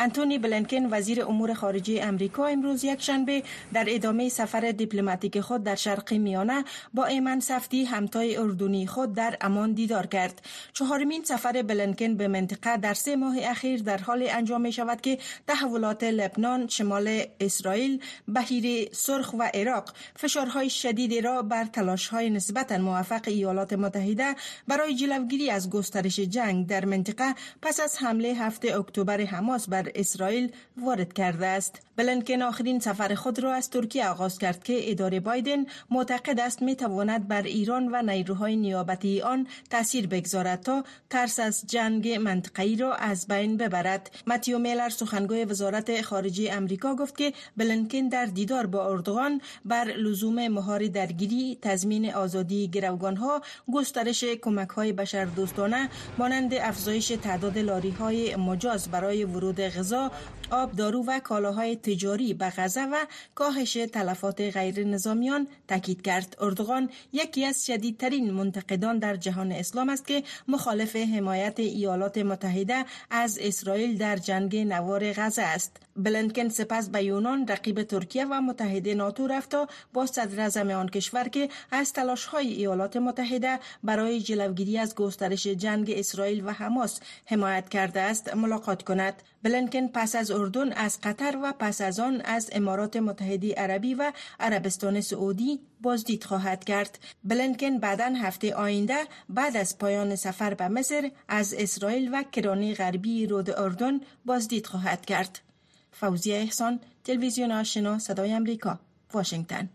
انتونی 0.00 0.38
بلنکن 0.38 0.88
وزیر 0.90 1.24
امور 1.24 1.54
خارجه 1.54 2.00
امریکا 2.02 2.46
امروز 2.46 2.84
یک 2.84 3.02
شنبه 3.02 3.42
در 3.72 3.84
ادامه 3.88 4.28
سفر 4.28 4.70
دیپلماتیک 4.70 5.40
خود 5.40 5.64
در 5.64 5.74
شرق 5.74 6.12
میانه 6.12 6.64
با 6.94 7.04
ایمن 7.06 7.40
سفتی 7.40 7.84
همتای 7.84 8.36
اردنی 8.36 8.86
خود 8.86 9.14
در 9.14 9.36
امان 9.40 9.72
دیدار 9.72 10.06
کرد. 10.06 10.42
چهارمین 10.72 11.24
سفر 11.24 11.62
بلنکن 11.62 12.16
به 12.16 12.28
منطقه 12.28 12.76
در 12.76 12.94
سه 12.94 13.16
ماه 13.16 13.36
اخیر 13.42 13.82
در 13.82 13.98
حال 13.98 14.26
انجام 14.30 14.60
می 14.60 14.72
شود 14.72 15.00
که 15.00 15.18
تحولات 15.46 16.04
لبنان 16.04 16.68
شمال 16.68 17.22
اسرائیل 17.40 18.00
بهیر 18.28 18.88
سرخ 18.92 19.34
و 19.38 19.50
عراق 19.54 19.92
فشارهای 20.16 20.70
شدیدی 20.70 21.20
را 21.20 21.42
بر 21.42 21.64
تلاشهای 21.64 22.30
نسبتا 22.30 22.78
موفق 22.78 23.22
ایالات 23.26 23.72
متحده 23.72 24.34
برای 24.68 24.94
جلوگیری 24.94 25.50
از 25.50 25.70
گسترش 25.70 26.20
جنگ 26.20 26.66
در 26.66 26.84
منطقه 26.84 27.34
پس 27.62 27.80
از 27.80 27.96
حمله 27.98 28.28
هفته 28.28 28.78
اکتبر 28.78 29.20
حماس 29.20 29.68
بر 29.68 29.89
اسرائیل 29.94 30.52
وارد 30.76 31.12
کرده 31.12 31.46
است. 31.46 31.82
بلنکن 31.96 32.42
آخرین 32.42 32.80
سفر 32.80 33.14
خود 33.14 33.38
را 33.38 33.54
از 33.54 33.70
ترکیه 33.70 34.08
آغاز 34.08 34.38
کرد 34.38 34.62
که 34.62 34.90
اداره 34.90 35.20
بایدن 35.20 35.64
معتقد 35.90 36.40
است 36.40 36.62
می 36.62 36.76
تواند 36.76 37.28
بر 37.28 37.42
ایران 37.42 37.88
و 37.92 38.02
نیروهای 38.02 38.56
نیابتی 38.56 39.20
آن 39.20 39.46
تاثیر 39.70 40.06
بگذارد 40.06 40.62
تا 40.62 40.84
ترس 41.10 41.40
از 41.40 41.64
جنگ 41.66 42.08
منطقه‌ای 42.08 42.76
را 42.76 42.94
از 42.94 43.26
بین 43.26 43.56
ببرد. 43.56 44.10
متیو 44.26 44.58
میلر 44.58 44.88
سخنگوی 44.88 45.44
وزارت 45.44 46.02
خارجه 46.02 46.52
امریکا 46.52 46.94
گفت 46.94 47.16
که 47.16 47.32
بلنکن 47.56 48.08
در 48.08 48.26
دیدار 48.26 48.66
با 48.66 48.90
اردوغان 48.90 49.40
بر 49.64 49.84
لزوم 49.84 50.48
مهار 50.48 50.86
درگیری 50.86 51.58
تضمین 51.62 52.14
آزادی 52.14 52.68
گروگان 52.68 53.16
ها 53.16 53.42
گسترش 53.72 54.24
کمک 54.24 54.68
های 54.68 54.92
بشر 54.92 55.24
دوستانه 55.24 55.88
مانند 56.18 56.54
افزایش 56.54 57.08
تعداد 57.08 57.58
لاری 57.58 57.90
های 57.90 58.36
مجاز 58.36 58.88
برای 58.88 59.24
ورود 59.24 59.60
غذا 59.80 60.10
آب 60.50 60.72
دارو 60.72 61.04
و 61.06 61.20
کالاهای 61.20 61.76
تجاری 61.76 62.34
به 62.34 62.52
غزه 62.56 62.84
و 62.84 63.06
کاهش 63.34 63.72
تلفات 63.72 64.40
غیر 64.40 64.84
نظامیان 64.84 65.48
تاکید 65.68 66.02
کرد. 66.02 66.36
اردوغان 66.40 66.90
یکی 67.12 67.44
از 67.44 67.66
شدیدترین 67.66 68.30
منتقدان 68.30 68.98
در 68.98 69.16
جهان 69.16 69.52
اسلام 69.52 69.88
است 69.88 70.06
که 70.06 70.22
مخالف 70.48 70.96
حمایت 70.96 71.60
ایالات 71.60 72.18
متحده 72.18 72.84
از 73.10 73.38
اسرائیل 73.40 73.98
در 73.98 74.16
جنگ 74.16 74.56
نوار 74.56 75.12
غزه 75.12 75.42
است. 75.42 75.76
بلنکن 75.96 76.48
سپس 76.48 76.88
به 76.88 77.04
یونان 77.04 77.48
رقیب 77.48 77.82
ترکیه 77.82 78.24
و 78.24 78.40
متحده 78.40 78.94
ناتو 78.94 79.26
رفت 79.26 79.54
با 79.92 80.06
صدر 80.06 80.72
آن 80.74 80.88
کشور 80.88 81.28
که 81.28 81.48
از 81.70 81.92
تلاش 81.92 82.24
های 82.24 82.52
ایالات 82.52 82.96
متحده 82.96 83.58
برای 83.84 84.20
جلوگیری 84.20 84.78
از 84.78 84.94
گسترش 84.94 85.46
جنگ 85.46 85.90
اسرائیل 85.96 86.44
و 86.46 86.50
حماس 86.50 87.00
حمایت 87.26 87.68
کرده 87.68 88.00
است 88.00 88.34
ملاقات 88.34 88.82
کند 88.82 89.22
بلنکن 89.42 89.88
پس 89.88 90.14
از 90.14 90.30
اردن 90.30 90.72
از 90.72 90.98
قطر 91.02 91.38
و 91.42 91.52
پس 91.58 91.80
از 91.80 92.00
آن 92.00 92.20
از 92.20 92.50
امارات 92.52 92.96
متحده 92.96 93.54
عربی 93.54 93.94
و 93.94 94.12
عربستان 94.40 95.00
سعودی 95.00 95.60
بازدید 95.80 96.24
خواهد 96.24 96.64
کرد. 96.64 96.98
بلنکن 97.24 97.78
بعدا 97.78 98.04
هفته 98.04 98.54
آینده 98.54 98.98
بعد 99.28 99.56
از 99.56 99.78
پایان 99.78 100.16
سفر 100.16 100.54
به 100.54 100.68
مصر 100.68 101.10
از 101.28 101.54
اسرائیل 101.54 102.10
و 102.14 102.24
کرانه 102.32 102.74
غربی 102.74 103.26
رود 103.26 103.50
اردن 103.50 104.00
بازدید 104.24 104.66
خواهد 104.66 105.06
کرد. 105.06 105.40
فوزیه 105.92 106.36
احسان 106.36 106.80
تلویزیون 107.04 107.52
آشنا 107.52 107.98
صدای 107.98 108.32
امریکا 108.32 108.78
واشنگتن. 109.12 109.68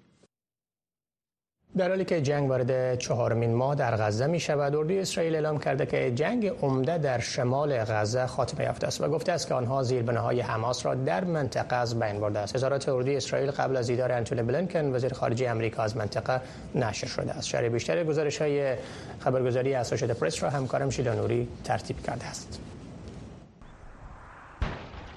در 1.78 1.90
حالی 1.90 2.06
که 2.06 2.22
جنگ 2.22 2.50
وارد 2.50 3.00
چهارمین 3.00 3.54
ماه 3.54 3.76
در 3.76 3.96
غزه 3.96 4.28
می 4.28 4.40
شود 4.40 4.76
اردوی 4.76 5.00
اسرائیل 5.00 5.36
اعلام 5.36 5.60
کرده 5.60 5.86
که 5.86 6.12
جنگ 6.12 6.48
عمده 6.62 6.98
در 6.98 7.20
شمال 7.20 7.78
غزه 7.78 8.28
خاتمه 8.28 8.64
یافته 8.64 8.88
است 8.88 9.02
و 9.02 9.08
گفته 9.08 9.32
است 9.32 9.48
که 9.48 9.54
آنها 9.54 9.84
زیربناهای 9.84 10.42
حماس 10.42 10.86
را 10.86 10.96
در 10.96 11.24
منطقه 11.24 11.76
از 11.76 12.00
بین 12.00 12.20
برده 12.20 12.40
است. 12.40 12.56
وزارت 12.56 12.90
اردوی 12.90 13.16
اسرائیل 13.18 13.52
قبل 13.52 13.78
از 13.78 13.88
دیدار 13.88 14.12
انتونی 14.12 14.42
بلنکن 14.42 14.96
وزیر 14.96 15.14
خارجه 15.14 15.52
آمریکا 15.52 15.84
از 15.84 15.98
منطقه 15.98 16.42
نشر 16.76 17.08
شده 17.08 17.32
است. 17.32 17.48
شرح 17.48 17.68
بیشتر 17.68 18.04
گزارش 18.04 18.42
های 18.42 18.76
خبرگزاری 19.20 19.74
اسوشیتد 19.74 20.12
پرس 20.12 20.44
را 20.44 20.50
همکارم 20.50 20.90
شیدا 20.90 21.14
نوری 21.14 21.48
ترتیب 21.64 22.04
کرده 22.04 22.26
است. 22.26 22.60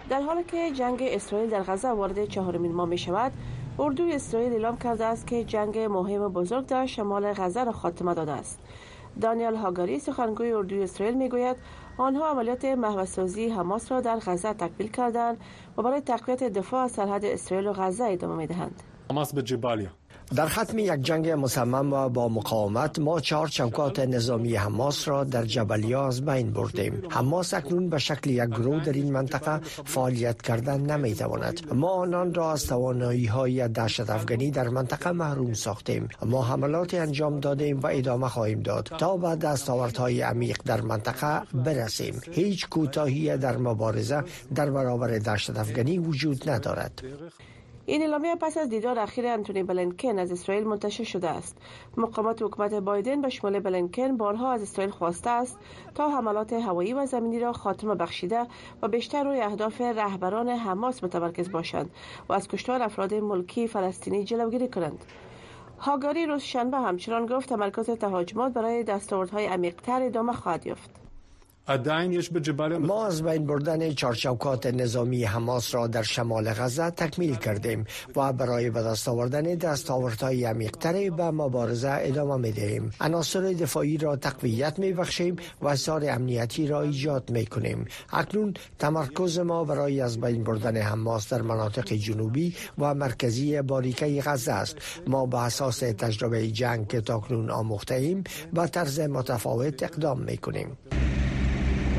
در 0.09 0.23
حالی 0.23 0.45
که 0.45 0.71
جنگ 0.71 1.03
اسرائیل 1.03 1.51
در 1.51 1.63
غزه 1.63 1.89
وارد 1.89 2.25
چهارمین 2.25 2.73
ماه 2.73 2.89
می 2.89 2.99
شود 2.99 3.33
اردوی 3.79 4.13
اسرائیل 4.13 4.53
اعلام 4.53 4.79
کرده 4.79 5.05
است 5.05 5.27
که 5.27 5.45
جنگ 5.45 5.79
مهم 5.79 6.29
بزرگ 6.29 6.67
در 6.67 6.87
شمال 6.87 7.33
غزه 7.33 7.65
را 7.65 7.73
خاتمه 7.73 8.15
داده 8.15 8.33
است. 8.33 8.61
دانیال 9.21 9.55
هاگاری 9.55 9.99
سخنگوی 9.99 10.53
اردوی 10.53 10.83
اسرائیل 10.83 11.17
می‌گوید 11.17 11.57
آنها 11.99 12.31
عملیات 12.31 12.65
مهوسازی 12.65 13.49
حماس 13.49 13.93
را 13.93 14.01
در 14.01 14.19
غزه 14.19 14.53
تکمیل 14.53 14.91
کردند 14.91 15.41
و 15.77 15.83
برای 15.83 16.01
تقویت 16.01 16.45
دفاع 16.45 16.85
از 16.85 16.91
سرحد 16.91 17.25
اسرائیل 17.25 17.67
و 17.67 17.73
غزه 17.73 18.05
ادامه 18.05 18.35
می‌دهند. 18.35 18.83
حماس 19.11 19.35
به 19.35 19.43
جبالیا 19.43 19.89
در 20.35 20.47
ختم 20.47 20.79
یک 20.79 21.03
جنگ 21.03 21.31
مصمم 21.31 21.93
و 21.93 22.09
با 22.09 22.29
مقاومت 22.29 22.99
ما 22.99 23.21
چهار 23.21 23.49
چوکات 23.49 23.99
نظامی 23.99 24.55
حماس 24.55 25.09
را 25.09 25.25
در 25.25 25.45
جبلیا 25.45 26.07
از 26.07 26.25
بین 26.25 26.53
بردیم. 26.53 27.03
حماس 27.11 27.55
اکنون 27.55 27.89
به 27.89 27.99
شکل 27.99 28.31
یک 28.31 28.49
گروه 28.49 28.85
در 28.85 28.93
این 28.93 29.13
منطقه 29.13 29.61
فعالیت 29.85 30.43
کردن 30.43 30.81
نمی 30.81 31.15
تواند 31.15 31.75
ما 31.75 31.91
آنان 31.91 32.35
را 32.35 32.53
از 32.53 32.67
توانایی 32.67 33.27
های 33.27 33.69
دهشت 33.69 34.11
افغانی 34.11 34.51
در 34.51 34.69
منطقه 34.69 35.13
محروم 35.13 35.53
ساختیم. 35.53 36.09
ما 36.27 36.43
حملات 36.43 36.95
انجام 36.95 37.41
دادیم 37.41 37.81
و 37.81 37.87
ادامه 37.87 38.29
خواهیم 38.29 38.61
داد. 38.61 38.85
تا 38.99 39.17
به 39.17 39.37
دستاوردهای 39.37 40.21
عمیق 40.21 40.59
در 40.65 40.81
منطقه 40.81 41.43
برسیم. 41.55 42.21
هیچ 42.33 42.69
کوتاهی 42.69 43.37
در 43.37 43.57
مبارزه 43.57 44.25
در 44.55 44.71
برابر 44.71 45.19
دهشت 45.19 45.51
افغانی 45.51 45.99
وجود 45.99 46.51
ندارد. 46.51 47.03
این 47.89 48.03
اعلامیه 48.03 48.35
پس 48.35 48.59
از 48.59 48.69
دیدار 48.69 48.99
اخیر 48.99 49.27
انتونی 49.27 49.63
بلنکن 49.63 50.19
از 50.19 50.33
اسرائیل 50.33 50.65
منتشر 50.65 51.05
شده 51.05 51.29
است. 51.29 51.57
مقامات 51.97 52.43
حکومت 52.43 52.75
بایدن 52.75 53.21
به 53.21 53.29
شمول 53.29 53.61
بلنکن 53.61 54.17
بارها 54.17 54.53
از 54.53 54.63
اسرائیل 54.63 54.93
خواسته 54.93 55.31
است 55.31 55.59
تا 55.95 56.09
حملات 56.09 56.53
هوایی 56.53 56.93
و 56.93 57.07
زمینی 57.07 57.41
را 57.41 57.53
خاتمه 57.53 57.95
بخشیده 57.95 58.47
و 58.83 58.89
بیشتر 58.89 59.25
روی 59.25 59.41
اهداف 59.41 59.81
رهبران 59.81 60.49
حماس 60.49 61.05
متمرکز 61.05 61.51
باشند 61.51 61.91
و 62.29 62.33
از 62.33 62.49
کشتار 62.49 62.83
افراد 62.83 63.15
ملکی 63.15 63.67
فلسطینی 63.67 64.25
جلوگیری 64.25 64.69
کنند. 64.69 65.05
هاگاری 65.79 66.27
روز 66.27 66.43
شنبه 66.43 66.77
همچنان 66.77 67.27
گفت 67.27 67.49
تمرکز 67.49 67.91
تهاجمات 67.91 68.53
برای 68.53 68.85
دستاوردهای 68.85 69.47
عمیقتر 69.47 70.03
ادامه 70.03 70.33
خواهد 70.33 70.67
یافت. 70.67 71.08
ما 72.79 73.07
از 73.07 73.23
بین 73.23 73.47
بردن 73.47 73.93
چارچوکات 73.93 74.67
نظامی 74.67 75.25
حماس 75.25 75.75
را 75.75 75.87
در 75.87 76.03
شمال 76.03 76.53
غزه 76.53 76.91
تکمیل 76.91 77.35
کردیم 77.35 77.85
و 78.17 78.33
برای 78.33 78.71
به 78.71 78.83
دست 78.83 79.09
آوردن 79.09 79.43
دستاوردهای 79.43 80.45
عمیقتری 80.45 81.11
به 81.11 81.31
مبارزه 81.31 81.99
ادامه 82.01 82.37
می 82.37 82.53
دهیم 82.53 82.91
عناصر 83.01 83.41
دفاعی 83.41 83.99
را 83.99 84.17
تقویت 84.17 84.79
می 84.79 84.93
بخشیم 84.93 85.37
و 85.63 85.77
سار 85.77 86.05
امنیتی 86.09 86.67
را 86.67 86.83
ایجاد 86.83 87.31
می 87.31 87.47
کنیم 87.47 87.85
اکنون 88.13 88.55
تمرکز 88.79 89.39
ما 89.39 89.65
برای 89.65 90.01
از 90.01 90.21
بین 90.21 90.45
بردن 90.45 90.77
حماس 90.77 91.33
در 91.33 91.43
مناطق 91.43 91.93
جنوبی 91.93 92.55
و 92.79 92.95
مرکزی 92.95 93.63
باریکه 93.63 94.23
غزه 94.23 94.53
است. 94.53 94.77
ما 95.07 95.27
به 95.27 95.39
اساس 95.39 95.79
تجربه 95.79 96.49
جنگ 96.49 96.89
که 96.89 97.01
تاکنون 97.01 97.51
آموخته 97.51 97.95
ایم 97.95 98.25
و 98.53 98.67
طرز 98.67 99.01
متفاوت 99.01 99.83
اقدام 99.83 100.21
می 100.21 100.37
کنیم 100.37 100.79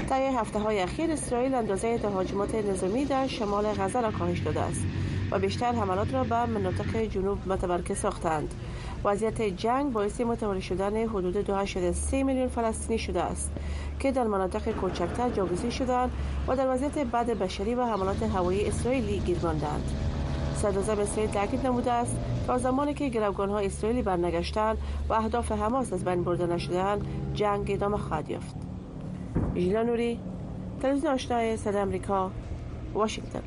طی 0.09 0.23
هفته 0.23 0.59
های 0.59 0.79
اخیر 0.79 1.11
اسرائیل 1.11 1.53
اندازه 1.53 1.97
تهاجمات 1.97 2.55
نظامی 2.55 3.05
در 3.05 3.27
شمال 3.27 3.65
غزه 3.65 4.01
را 4.01 4.11
کاهش 4.11 4.39
داده 4.39 4.59
است 4.59 4.85
و 5.31 5.39
بیشتر 5.39 5.71
حملات 5.71 6.13
را 6.13 6.23
به 6.23 6.45
مناطق 6.45 6.97
جنوب 6.97 7.47
متمرکز 7.47 7.97
ساختند. 7.97 8.53
وضعیت 9.05 9.41
جنگ 9.41 9.91
باعث 9.91 10.21
متواری 10.21 10.61
شدن 10.61 11.07
حدود 11.07 11.45
2.3 11.45 12.13
میلیون 12.13 12.47
فلسطینی 12.47 12.99
شده 12.99 13.21
است 13.21 13.51
که 13.99 14.11
در 14.11 14.23
مناطق 14.23 14.71
کوچکتر 14.71 15.29
جاگزین 15.29 15.69
شدند 15.69 16.11
و 16.47 16.55
در 16.55 16.73
وضعیت 16.73 16.97
بد 16.97 17.25
بشری 17.25 17.75
و 17.75 17.85
حملات 17.85 18.23
هوایی 18.23 18.65
اسرائیلی 18.65 19.19
گیر 19.19 19.37
ماندند 19.43 19.91
صدراعظم 20.55 20.99
اسرائیل 20.99 21.31
تاکید 21.31 21.67
نموده 21.67 21.91
است 21.91 22.17
تا 22.47 22.57
زمانی 22.57 22.93
که 22.93 23.21
های 23.21 23.65
اسرائیلی 23.65 24.01
برنگشتند 24.01 24.77
و 25.09 25.13
اهداف 25.13 25.51
حماس 25.51 25.93
از 25.93 26.05
بین 26.05 26.23
برده 26.23 26.45
نشدهاند 26.45 27.05
جنگ 27.33 27.71
ادامه 27.71 27.97
خواهد 27.97 28.29
یافت. 28.29 28.68
ژیلا 29.55 29.83
نوری 29.83 30.19
تلویزیون 30.81 31.13
آشنای 31.13 31.57
صد 31.57 31.75
امریکا 31.75 32.31
واشنگتن. 32.93 33.41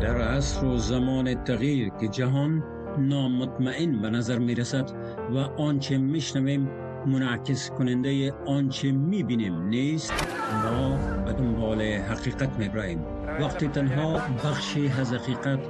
در 0.00 0.20
عصر 0.20 0.64
و 0.64 0.78
زمان 0.78 1.44
تغییر 1.44 1.88
که 1.88 2.08
جهان 2.08 2.64
نامطمئن 2.98 4.02
به 4.02 4.10
نظر 4.10 4.38
می 4.38 4.54
رسد 4.54 4.90
و 5.34 5.38
آنچه 5.38 5.98
میشنویم 5.98 6.68
منعکس 7.06 7.70
کننده 7.70 8.32
آنچه 8.46 8.92
می 8.92 9.22
بینیم 9.22 9.62
نیست 9.62 10.12
ما 10.64 10.96
به 11.24 11.32
دنبال 11.32 11.82
حقیقت 11.82 12.58
می 12.58 12.68
براییم 12.68 13.04
وقتی 13.40 13.68
تنها 13.68 14.12
بخشی 14.14 14.88
از 14.88 15.12
حقیقت 15.12 15.60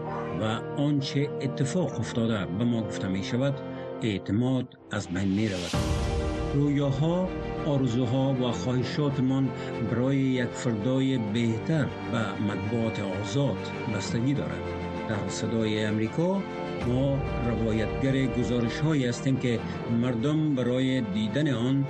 و 0.40 0.45
آنچه 0.81 1.29
اتفاق 1.40 2.01
افتاده 2.01 2.47
به 2.47 2.64
ما 2.64 2.83
گفته 2.83 3.09
می 3.09 3.25
شود 3.25 3.55
اعتماد 4.03 4.79
از 4.90 5.09
بین 5.09 5.29
می 5.29 5.49
رود 5.49 6.21
رویاها 6.54 7.28
آرزوها 7.66 8.34
و 8.34 8.52
خواهشاتمان 8.52 9.48
برای 9.90 10.16
یک 10.16 10.48
فردای 10.48 11.18
بهتر 11.18 11.86
و 12.12 12.42
مطبوعات 12.42 13.00
آزاد 13.00 13.70
بستگی 13.94 14.34
دارد. 14.34 14.62
در 15.08 15.28
صدای 15.28 15.84
امریکا 15.84 16.42
ما 16.86 17.18
روایتگر 17.46 18.26
گزارش 18.26 18.80
هایی 18.80 19.06
هستیم 19.06 19.36
که 19.36 19.60
مردم 20.02 20.54
برای 20.54 21.00
دیدن 21.00 21.54
آن 21.54 21.86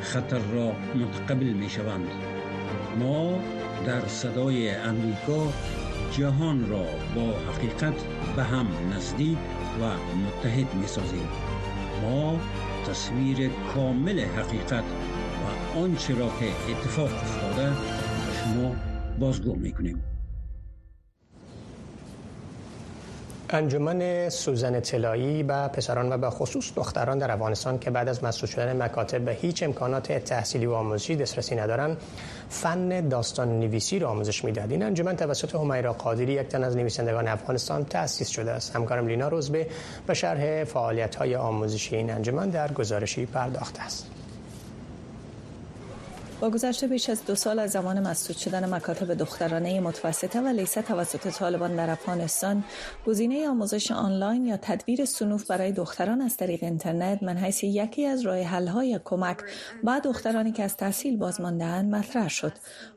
خطر 0.00 0.38
را 0.38 0.72
متقبل 0.94 1.46
می 1.46 1.70
شوند 1.70 2.08
ما 3.00 3.38
در 3.86 4.06
صدای 4.06 4.70
امریکا 4.70 5.52
جهان 6.12 6.68
را 6.68 6.84
با 7.14 7.52
حقیقت 7.52 7.94
به 8.36 8.42
هم 8.42 8.66
نزدیک 8.96 9.38
و 9.80 9.84
متحد 10.16 10.74
می 10.74 10.86
سازیم 10.86 11.28
ما 12.02 12.40
تصویر 12.90 13.50
کامل 13.74 14.20
حقیقت 14.20 14.84
و 15.74 15.78
آنچه 15.78 16.14
را 16.14 16.28
که 16.40 16.72
اتفاق 16.72 17.14
افتاده 17.14 17.72
شما 18.44 18.76
بازگو 19.18 19.56
می‌کنیم. 19.56 20.02
انجمن 23.50 24.28
سوزن 24.28 24.80
طلایی 24.80 25.42
و 25.42 25.68
پسران 25.68 26.12
و 26.12 26.18
به 26.18 26.30
خصوص 26.30 26.72
دختران 26.76 27.18
در 27.18 27.30
افغانستان 27.30 27.78
که 27.78 27.90
بعد 27.90 28.08
از 28.08 28.24
مسدود 28.24 28.50
شدن 28.50 28.82
مکاتب 28.82 29.20
به 29.20 29.32
هیچ 29.32 29.62
امکانات 29.62 30.12
تحصیلی 30.12 30.66
و 30.66 30.72
آموزشی 30.72 31.16
دسترسی 31.16 31.56
ندارند 31.56 31.96
فن 32.48 33.08
داستان 33.08 33.60
نویسی 33.60 33.98
را 33.98 34.10
آموزش 34.10 34.44
می‌دهد. 34.44 34.70
این 34.70 34.82
انجمن 34.82 35.16
توسط 35.16 35.54
همیرا 35.54 35.92
قادری 35.92 36.32
یک 36.32 36.48
تن 36.48 36.64
از 36.64 36.76
نویسندگان 36.76 37.28
افغانستان 37.28 37.84
تأسیس 37.84 38.28
شده 38.28 38.50
است. 38.50 38.76
همکارم 38.76 39.06
لینا 39.08 39.28
روزبه 39.28 39.66
به 40.06 40.14
شرح 40.14 40.64
فعالیت 40.64 41.16
های 41.16 41.36
آموزشی 41.36 41.96
این 41.96 42.10
انجمن 42.10 42.48
در 42.48 42.72
گزارشی 42.72 43.26
پرداخته 43.26 43.82
است. 43.82 44.17
با 46.40 46.50
گذشته 46.50 46.86
بیش 46.86 47.10
از 47.10 47.24
دو 47.24 47.34
سال 47.34 47.58
از 47.58 47.70
زمان 47.70 48.08
مسدود 48.08 48.36
شدن 48.36 48.74
مکاتب 48.74 49.14
دخترانه 49.14 49.80
متوسطه 49.80 50.40
و 50.40 50.46
لیسه 50.46 50.82
توسط 50.82 51.28
طالبان 51.28 51.76
در 51.76 51.90
افغانستان 51.90 52.64
گزینه 53.06 53.48
آموزش 53.48 53.90
آنلاین 53.90 54.46
یا 54.46 54.56
تدبیر 54.56 55.04
سنوف 55.04 55.46
برای 55.46 55.72
دختران 55.72 56.20
از 56.20 56.36
طریق 56.36 56.62
اینترنت 56.62 57.22
من 57.22 57.36
حیث 57.36 57.64
یکی 57.64 58.06
از 58.06 58.20
راه 58.20 58.44
های 58.46 59.00
کمک 59.04 59.38
با 59.84 59.98
دخترانی 59.98 60.52
که 60.52 60.62
از 60.62 60.76
تحصیل 60.76 61.16
بازماندهاند 61.16 61.94
مطرح 61.94 62.28
شد. 62.28 62.52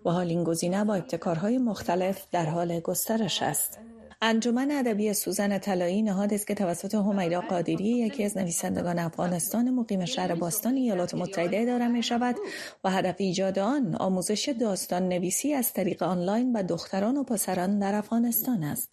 و 0.05 0.09
حال 0.09 0.27
این 0.27 0.43
گزینه 0.43 0.83
با 0.83 0.95
ابتکارهای 0.95 1.57
مختلف 1.57 2.25
در 2.31 2.45
حال 2.45 2.79
گسترش 2.79 3.41
است. 3.41 3.79
انجمن 4.23 4.71
ادبی 4.71 5.13
سوزن 5.13 5.57
طلایی 5.57 6.01
نهاد 6.01 6.33
است 6.33 6.47
که 6.47 6.55
توسط 6.55 6.95
همیرا 6.95 7.41
قادری 7.41 7.83
یکی 7.83 8.23
از 8.23 8.37
نویسندگان 8.37 8.99
افغانستان 8.99 9.69
مقیم 9.69 10.05
شهر 10.05 10.35
باستان 10.35 10.75
ایالات 10.75 11.15
متحده 11.15 11.59
اداره 11.59 11.87
می 11.87 12.03
شود 12.03 12.35
و 12.83 12.89
هدف 12.89 13.15
ایجاد 13.17 13.59
آن 13.59 13.95
آموزش 13.95 14.53
داستان 14.59 15.07
نویسی 15.09 15.53
از 15.53 15.73
طریق 15.73 16.03
آنلاین 16.03 16.53
به 16.53 16.63
دختران 16.63 17.17
و 17.17 17.23
پسران 17.23 17.79
در 17.79 17.95
افغانستان 17.95 18.63
است. 18.63 18.91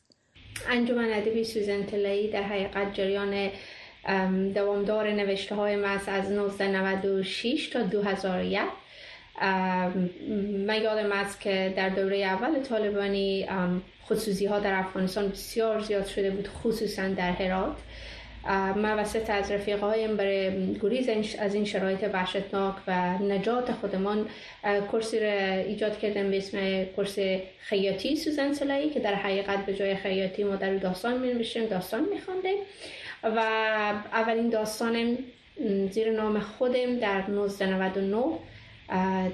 انجمن 0.70 1.12
ادبی 1.12 1.44
سوزن 1.44 1.86
طلایی 1.86 2.30
در 2.30 2.42
حقیقت 2.42 2.94
جریان 2.94 3.50
دوامدار 4.54 5.10
نوشته 5.10 5.54
های 5.54 5.76
ما 5.76 5.88
از 5.88 6.08
1996 6.08 7.68
تا 7.72 7.82
2001 7.82 8.60
من 10.66 10.82
یادم 10.82 11.12
است 11.12 11.40
که 11.40 11.72
در 11.76 11.88
دوره 11.88 12.16
اول 12.16 12.62
طالبانی 12.62 13.46
خصوصی 14.06 14.46
ها 14.46 14.58
در 14.58 14.74
افغانستان 14.74 15.28
بسیار 15.28 15.80
زیاد 15.80 16.06
شده 16.06 16.30
بود 16.30 16.48
خصوصا 16.48 17.08
در 17.08 17.32
هرات. 17.32 17.76
ما 18.76 18.96
وسط 18.96 19.30
از 19.30 19.50
رفیقایم 19.50 20.16
برای 20.16 20.74
گریز 20.82 21.08
از 21.38 21.54
این 21.54 21.64
شرایط 21.64 22.10
وحشتناک 22.12 22.74
و 22.86 23.18
نجات 23.18 23.72
خودمان 23.72 24.26
کرسی 24.92 25.20
را 25.20 25.32
ایجاد 25.52 25.98
کردم 25.98 26.30
به 26.30 26.36
اسم 26.38 26.84
کورس 26.84 27.18
خیاطی 27.58 28.16
سوزن 28.16 28.52
سلایی 28.52 28.90
که 28.90 29.00
در 29.00 29.14
حقیقت 29.14 29.66
به 29.66 29.74
جای 29.74 29.96
خیاطی 29.96 30.44
ما 30.44 30.56
در 30.56 30.74
داستان 30.74 31.18
می 31.18 31.34
نوشتیم 31.34 31.66
داستان 31.66 32.00
می 32.00 32.18
و 33.22 33.38
اولین 34.12 34.48
داستانم 34.48 35.18
زیر 35.90 36.12
نام 36.12 36.40
خودم 36.40 36.98
در 36.98 37.20
1999 37.20 38.24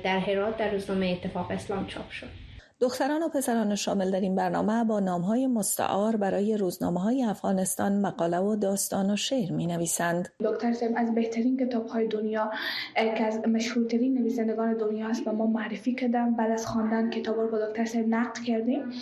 در 0.03 0.19
هرات 0.19 0.57
در 0.57 0.71
روزنامه 0.71 1.07
اتفاق 1.07 1.51
اسلام 1.51 1.87
چاپ 1.87 2.11
شد. 2.11 2.44
دختران 2.81 3.23
و 3.23 3.29
پسران 3.29 3.75
شامل 3.75 4.11
در 4.11 4.21
این 4.21 4.35
برنامه 4.35 4.85
با 4.85 5.01
نامهای 5.01 5.47
مستعار 5.47 6.17
برای 6.17 6.57
روزنامه 6.57 7.01
های 7.01 7.25
افغانستان 7.25 8.01
مقاله 8.01 8.39
و 8.39 8.57
داستان 8.57 9.11
و 9.11 9.17
شعر 9.17 9.53
می 9.53 9.67
نویسند. 9.67 10.29
دکتر 10.41 10.73
سیم 10.73 10.97
از 10.97 11.15
بهترین 11.15 11.57
کتاب 11.57 11.87
های 11.87 12.09
دنیا 12.09 12.51
که 12.95 13.25
از 13.25 13.49
مشهورترین 13.49 14.19
نویسندگان 14.19 14.77
دنیا 14.77 15.09
است 15.09 15.27
و 15.27 15.33
ما 15.33 15.47
معرفی 15.47 15.95
کردم 15.95 16.37
بعد 16.37 16.51
از 16.51 16.67
خواندن 16.67 17.11
کتاب 17.11 17.41
رو 17.41 17.51
با 17.51 17.67
دکتر 17.67 17.85
سیم 17.85 18.15
نقد 18.15 18.39
کردیم 18.39 18.93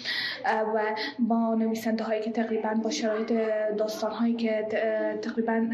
و 0.75 0.83
با 1.19 1.55
نویسنده 1.55 2.05
هایی 2.05 2.23
که 2.23 2.31
تقریبا 2.31 2.75
با 2.83 2.91
شرایط 2.91 3.33
داستان 3.79 4.11
هایی 4.11 4.35
که 4.35 4.67
تقریبا 5.23 5.67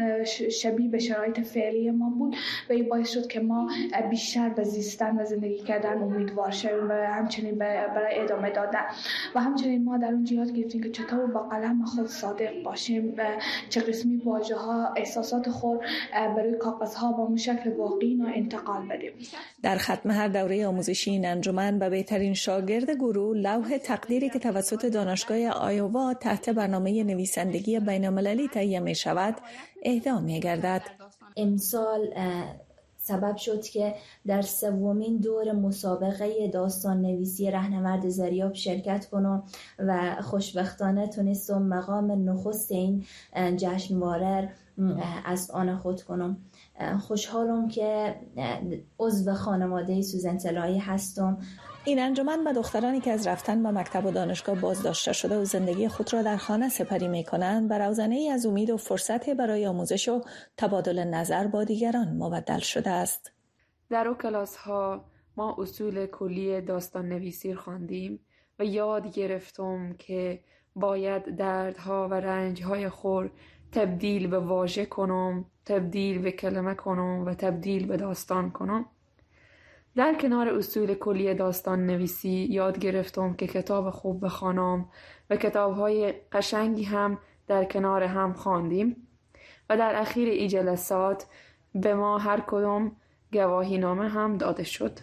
شبیه 0.61 0.89
به 0.89 0.99
شرایط 0.99 1.39
فعلی 1.39 1.91
ما 1.91 2.09
بود 2.09 2.35
و 2.69 2.73
این 2.73 2.89
باعث 2.89 3.09
شد 3.09 3.27
که 3.27 3.39
ما 3.39 3.69
بیشتر 4.09 4.49
به 4.49 4.63
زیستن 4.63 5.21
و 5.21 5.25
زندگی 5.25 5.59
کردن 5.59 6.01
امیدوار 6.01 6.51
شویم 6.51 6.89
و 6.89 6.93
همچنین 6.93 7.57
به 7.57 7.88
برای 7.89 8.19
ادامه 8.19 8.49
دادن. 8.49 8.81
و 9.35 9.41
همچنین 9.41 9.83
ما 9.83 9.97
در 9.97 10.07
اون 10.07 10.27
یاد 10.31 10.51
گرفتیم 10.51 10.83
که 10.83 10.89
چطور 10.89 11.25
با 11.25 11.39
قلم 11.39 11.85
خود 11.85 12.07
صادق 12.07 12.63
باشیم 12.63 13.15
چه 13.69 13.81
قسمی 13.81 14.17
واژه 14.17 14.55
ها 14.55 14.93
احساسات 14.97 15.49
خود 15.49 15.79
برای 16.13 16.57
کاغذ 16.57 16.95
ها 16.95 17.11
با 17.11 17.37
شکل 17.37 17.69
واقعی 17.77 18.15
و 18.15 18.25
انتقال 18.35 18.87
بدیم. 18.87 19.11
در 19.63 19.77
ختم 19.77 20.11
هر 20.11 20.27
دوره 20.27 20.67
آموزشی 20.67 21.11
این 21.11 21.25
انجمن 21.25 21.79
به 21.79 21.89
بهترین 21.89 22.33
شاگرد 22.33 22.91
گروه 22.91 23.37
لوح 23.37 23.77
تقدیری 23.77 24.29
که 24.29 24.39
توسط 24.39 24.85
دانشگاه 24.85 25.47
آیووا 25.47 26.13
تحت 26.13 26.49
برنامه 26.49 27.03
نویسندگی 27.03 27.79
بینالمللی 27.79 28.47
تهیه 28.47 28.79
می 28.79 28.95
شود 28.95 29.35
اهدا 29.83 30.19
می 30.19 30.39
گردد 30.39 30.81
امسال 31.37 32.13
سبب 33.09 33.35
شد 33.37 33.61
که 33.61 33.95
در 34.27 34.41
سومین 34.41 35.17
دور 35.17 35.51
مسابقه 35.51 36.47
داستان 36.47 37.01
نویسی 37.01 37.51
رهنورد 37.51 38.09
زریاب 38.09 38.53
شرکت 38.53 39.05
کنم 39.05 39.43
و 39.79 40.15
خوشبختانه 40.21 41.07
تونستم 41.07 41.61
مقام 41.61 42.29
نخست 42.29 42.71
این 42.71 43.05
جشنواره 43.57 44.49
از 45.25 45.51
آن 45.51 45.77
خود 45.77 46.01
کنم. 46.01 46.37
خوشحالم 47.07 47.67
که 47.67 48.15
عضو 48.99 49.33
خانواده 49.33 50.01
سوزن 50.01 50.37
هستم 50.77 51.37
این 51.85 51.99
انجمن 51.99 52.43
به 52.43 52.53
دخترانی 52.53 53.01
که 53.01 53.11
از 53.11 53.27
رفتن 53.27 53.63
به 53.63 53.71
مکتب 53.71 54.05
و 54.05 54.11
دانشگاه 54.11 54.61
بازداشته 54.61 55.13
شده 55.13 55.37
و 55.37 55.45
زندگی 55.45 55.87
خود 55.87 56.13
را 56.13 56.21
در 56.21 56.37
خانه 56.37 56.69
سپری 56.69 57.07
می 57.07 57.23
کنند 57.23 57.69
بر 57.69 57.81
ای 57.99 58.29
از 58.29 58.45
امید 58.45 58.69
و 58.69 58.77
فرصت 58.77 59.29
برای 59.29 59.65
آموزش 59.65 60.09
و 60.09 60.21
تبادل 60.57 61.03
نظر 61.03 61.47
با 61.47 61.63
دیگران 61.63 62.07
مبدل 62.17 62.59
شده 62.59 62.89
است. 62.89 63.31
در 63.89 64.07
او 64.07 64.13
کلاس 64.13 64.55
ها 64.55 65.05
ما 65.37 65.55
اصول 65.59 66.05
کلی 66.05 66.61
داستان 66.61 67.09
نویسی 67.09 67.55
خواندیم 67.55 68.19
و 68.59 68.65
یاد 68.65 69.13
گرفتم 69.13 69.93
که 69.93 70.39
باید 70.75 71.35
دردها 71.35 72.07
و 72.07 72.13
رنجهای 72.13 72.89
خور 72.89 73.31
تبدیل 73.71 74.27
به 74.27 74.39
واژه 74.39 74.85
کنم 74.85 75.45
تبدیل 75.69 76.21
به 76.21 76.31
کلمه 76.31 76.73
کنم 76.73 77.25
و 77.25 77.33
تبدیل 77.33 77.85
به 77.85 77.97
داستان 77.97 78.51
کنم 78.51 78.85
در 79.95 80.13
کنار 80.13 80.49
اصول 80.49 80.93
کلی 80.93 81.33
داستان 81.33 81.85
نویسی 81.85 82.29
یاد 82.29 82.79
گرفتم 82.79 83.33
که 83.33 83.47
کتاب 83.47 83.89
خوب 83.89 84.25
بخوانم 84.25 84.85
و 85.29 85.35
کتاب 85.35 85.73
های 85.73 86.13
قشنگی 86.31 86.83
هم 86.83 87.17
در 87.47 87.65
کنار 87.65 88.03
هم 88.03 88.33
خواندیم 88.33 89.07
و 89.69 89.77
در 89.77 89.95
اخیر 89.95 90.29
ای 90.29 90.47
جلسات 90.47 91.25
به 91.75 91.95
ما 91.95 92.17
هر 92.17 92.39
کدام 92.39 92.95
گواهی 93.33 93.77
نامه 93.77 94.07
هم 94.09 94.37
داده 94.37 94.63
شد. 94.63 94.99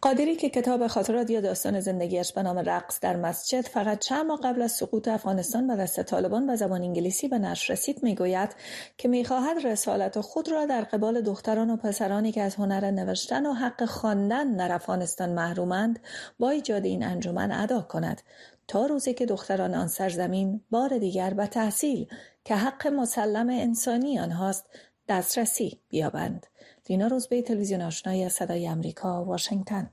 قادری 0.00 0.36
که 0.36 0.50
کتاب 0.50 0.86
خاطرات 0.86 1.30
یا 1.30 1.40
داستان 1.40 1.80
زندگیش 1.80 2.32
به 2.32 2.42
نام 2.42 2.58
رقص 2.58 3.00
در 3.00 3.16
مسجد 3.16 3.60
فقط 3.60 3.98
چند 3.98 4.26
ماه 4.26 4.40
قبل 4.40 4.62
از 4.62 4.72
سقوط 4.72 5.08
افغانستان 5.08 5.66
به 5.66 5.76
دست 5.76 6.02
طالبان 6.02 6.46
به 6.46 6.56
زبان 6.56 6.82
انگلیسی 6.82 7.28
به 7.28 7.38
نشر 7.38 7.72
رسید 7.72 8.02
می‌گوید 8.02 8.56
که 8.98 9.08
می‌خواهد 9.08 9.66
رسالت 9.66 10.20
خود 10.20 10.50
را 10.50 10.66
در 10.66 10.80
قبال 10.80 11.20
دختران 11.20 11.70
و 11.70 11.76
پسرانی 11.76 12.32
که 12.32 12.42
از 12.42 12.54
هنر 12.54 12.90
نوشتن 12.90 13.46
و 13.46 13.52
حق 13.52 13.84
خواندن 13.84 14.56
در 14.56 14.72
افغانستان 14.72 15.32
محرومند 15.32 15.98
با 16.38 16.50
ایجاد 16.50 16.84
این 16.84 17.04
انجمن 17.04 17.52
ادا 17.52 17.80
کند. 17.80 18.22
تا 18.68 18.86
روزی 18.86 19.14
که 19.14 19.26
دختران 19.26 19.74
آن 19.74 19.88
سرزمین 19.88 20.60
بار 20.70 20.98
دیگر 20.98 21.34
به 21.34 21.46
تحصیل 21.46 22.06
که 22.44 22.54
حق 22.54 22.86
مسلم 22.86 23.48
انسانی 23.50 24.18
آنهاست 24.18 24.66
دسترسی 25.08 25.80
بیابند. 25.88 26.46
دینا 26.88 27.06
روزبه 27.06 27.42
تلویزیون 27.42 27.82
آشنای 27.82 28.28
صدای 28.28 28.68
امریکا 28.68 29.24
واشنگتن. 29.24 29.90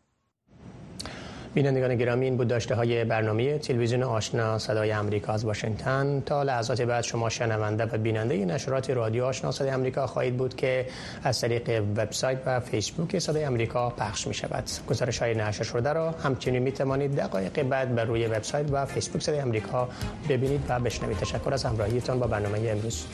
بینندگان 1.54 1.96
گرامی 1.96 2.26
این 2.26 2.38
بود 2.38 2.48
داشته 2.48 2.76
های 2.76 3.06
برنامه 3.06 3.58
تلویزیون 3.58 4.04
آشنا 4.04 4.60
صدای 4.60 4.92
امریکا 4.92 5.34
از 5.34 5.46
واشنگتن. 5.46 6.24
تا 6.26 6.44
لحظات 6.44 6.82
بعد 6.82 7.04
شما 7.04 7.30
شنونده 7.30 7.86
و 7.86 7.98
بیننده 7.98 8.46
نشرات 8.46 8.90
رادیو 8.90 9.26
آشنا 9.26 9.52
صدای 9.52 9.70
امریکا 9.72 10.08
خواهید 10.08 10.38
بود 10.38 10.56
که 10.56 10.86
از 11.24 11.42
طریق 11.42 11.84
وبسایت 11.98 12.40
و 12.46 12.60
فیسبوک 12.60 13.20
صدای 13.20 13.44
امریکا 13.44 13.90
پخش 13.90 14.28
می 14.28 14.34
شود 14.34 14.64
گزارش 14.90 15.22
های 15.22 15.36
نشر 15.36 15.64
شده 15.64 15.94
را 15.94 16.12
همچنین 16.12 16.64
می 16.64 16.72
توانید 16.72 17.16
دقایق 17.16 17.64
بعد 17.64 17.96
بر 17.96 18.06
روی 18.06 18.28
وبسایت 18.28 18.72
و 18.72 18.86
فیسبوک 18.86 19.22
صدای 19.22 19.40
امریکا 19.40 19.90
ببینید 20.30 20.62
و 20.70 20.80
بشنوید. 20.80 21.18
تشکر 21.18 21.54
از 21.54 21.64
همراهیتان 21.66 22.20
با 22.20 22.28
برنامه 22.28 22.70
امروز. 22.70 23.06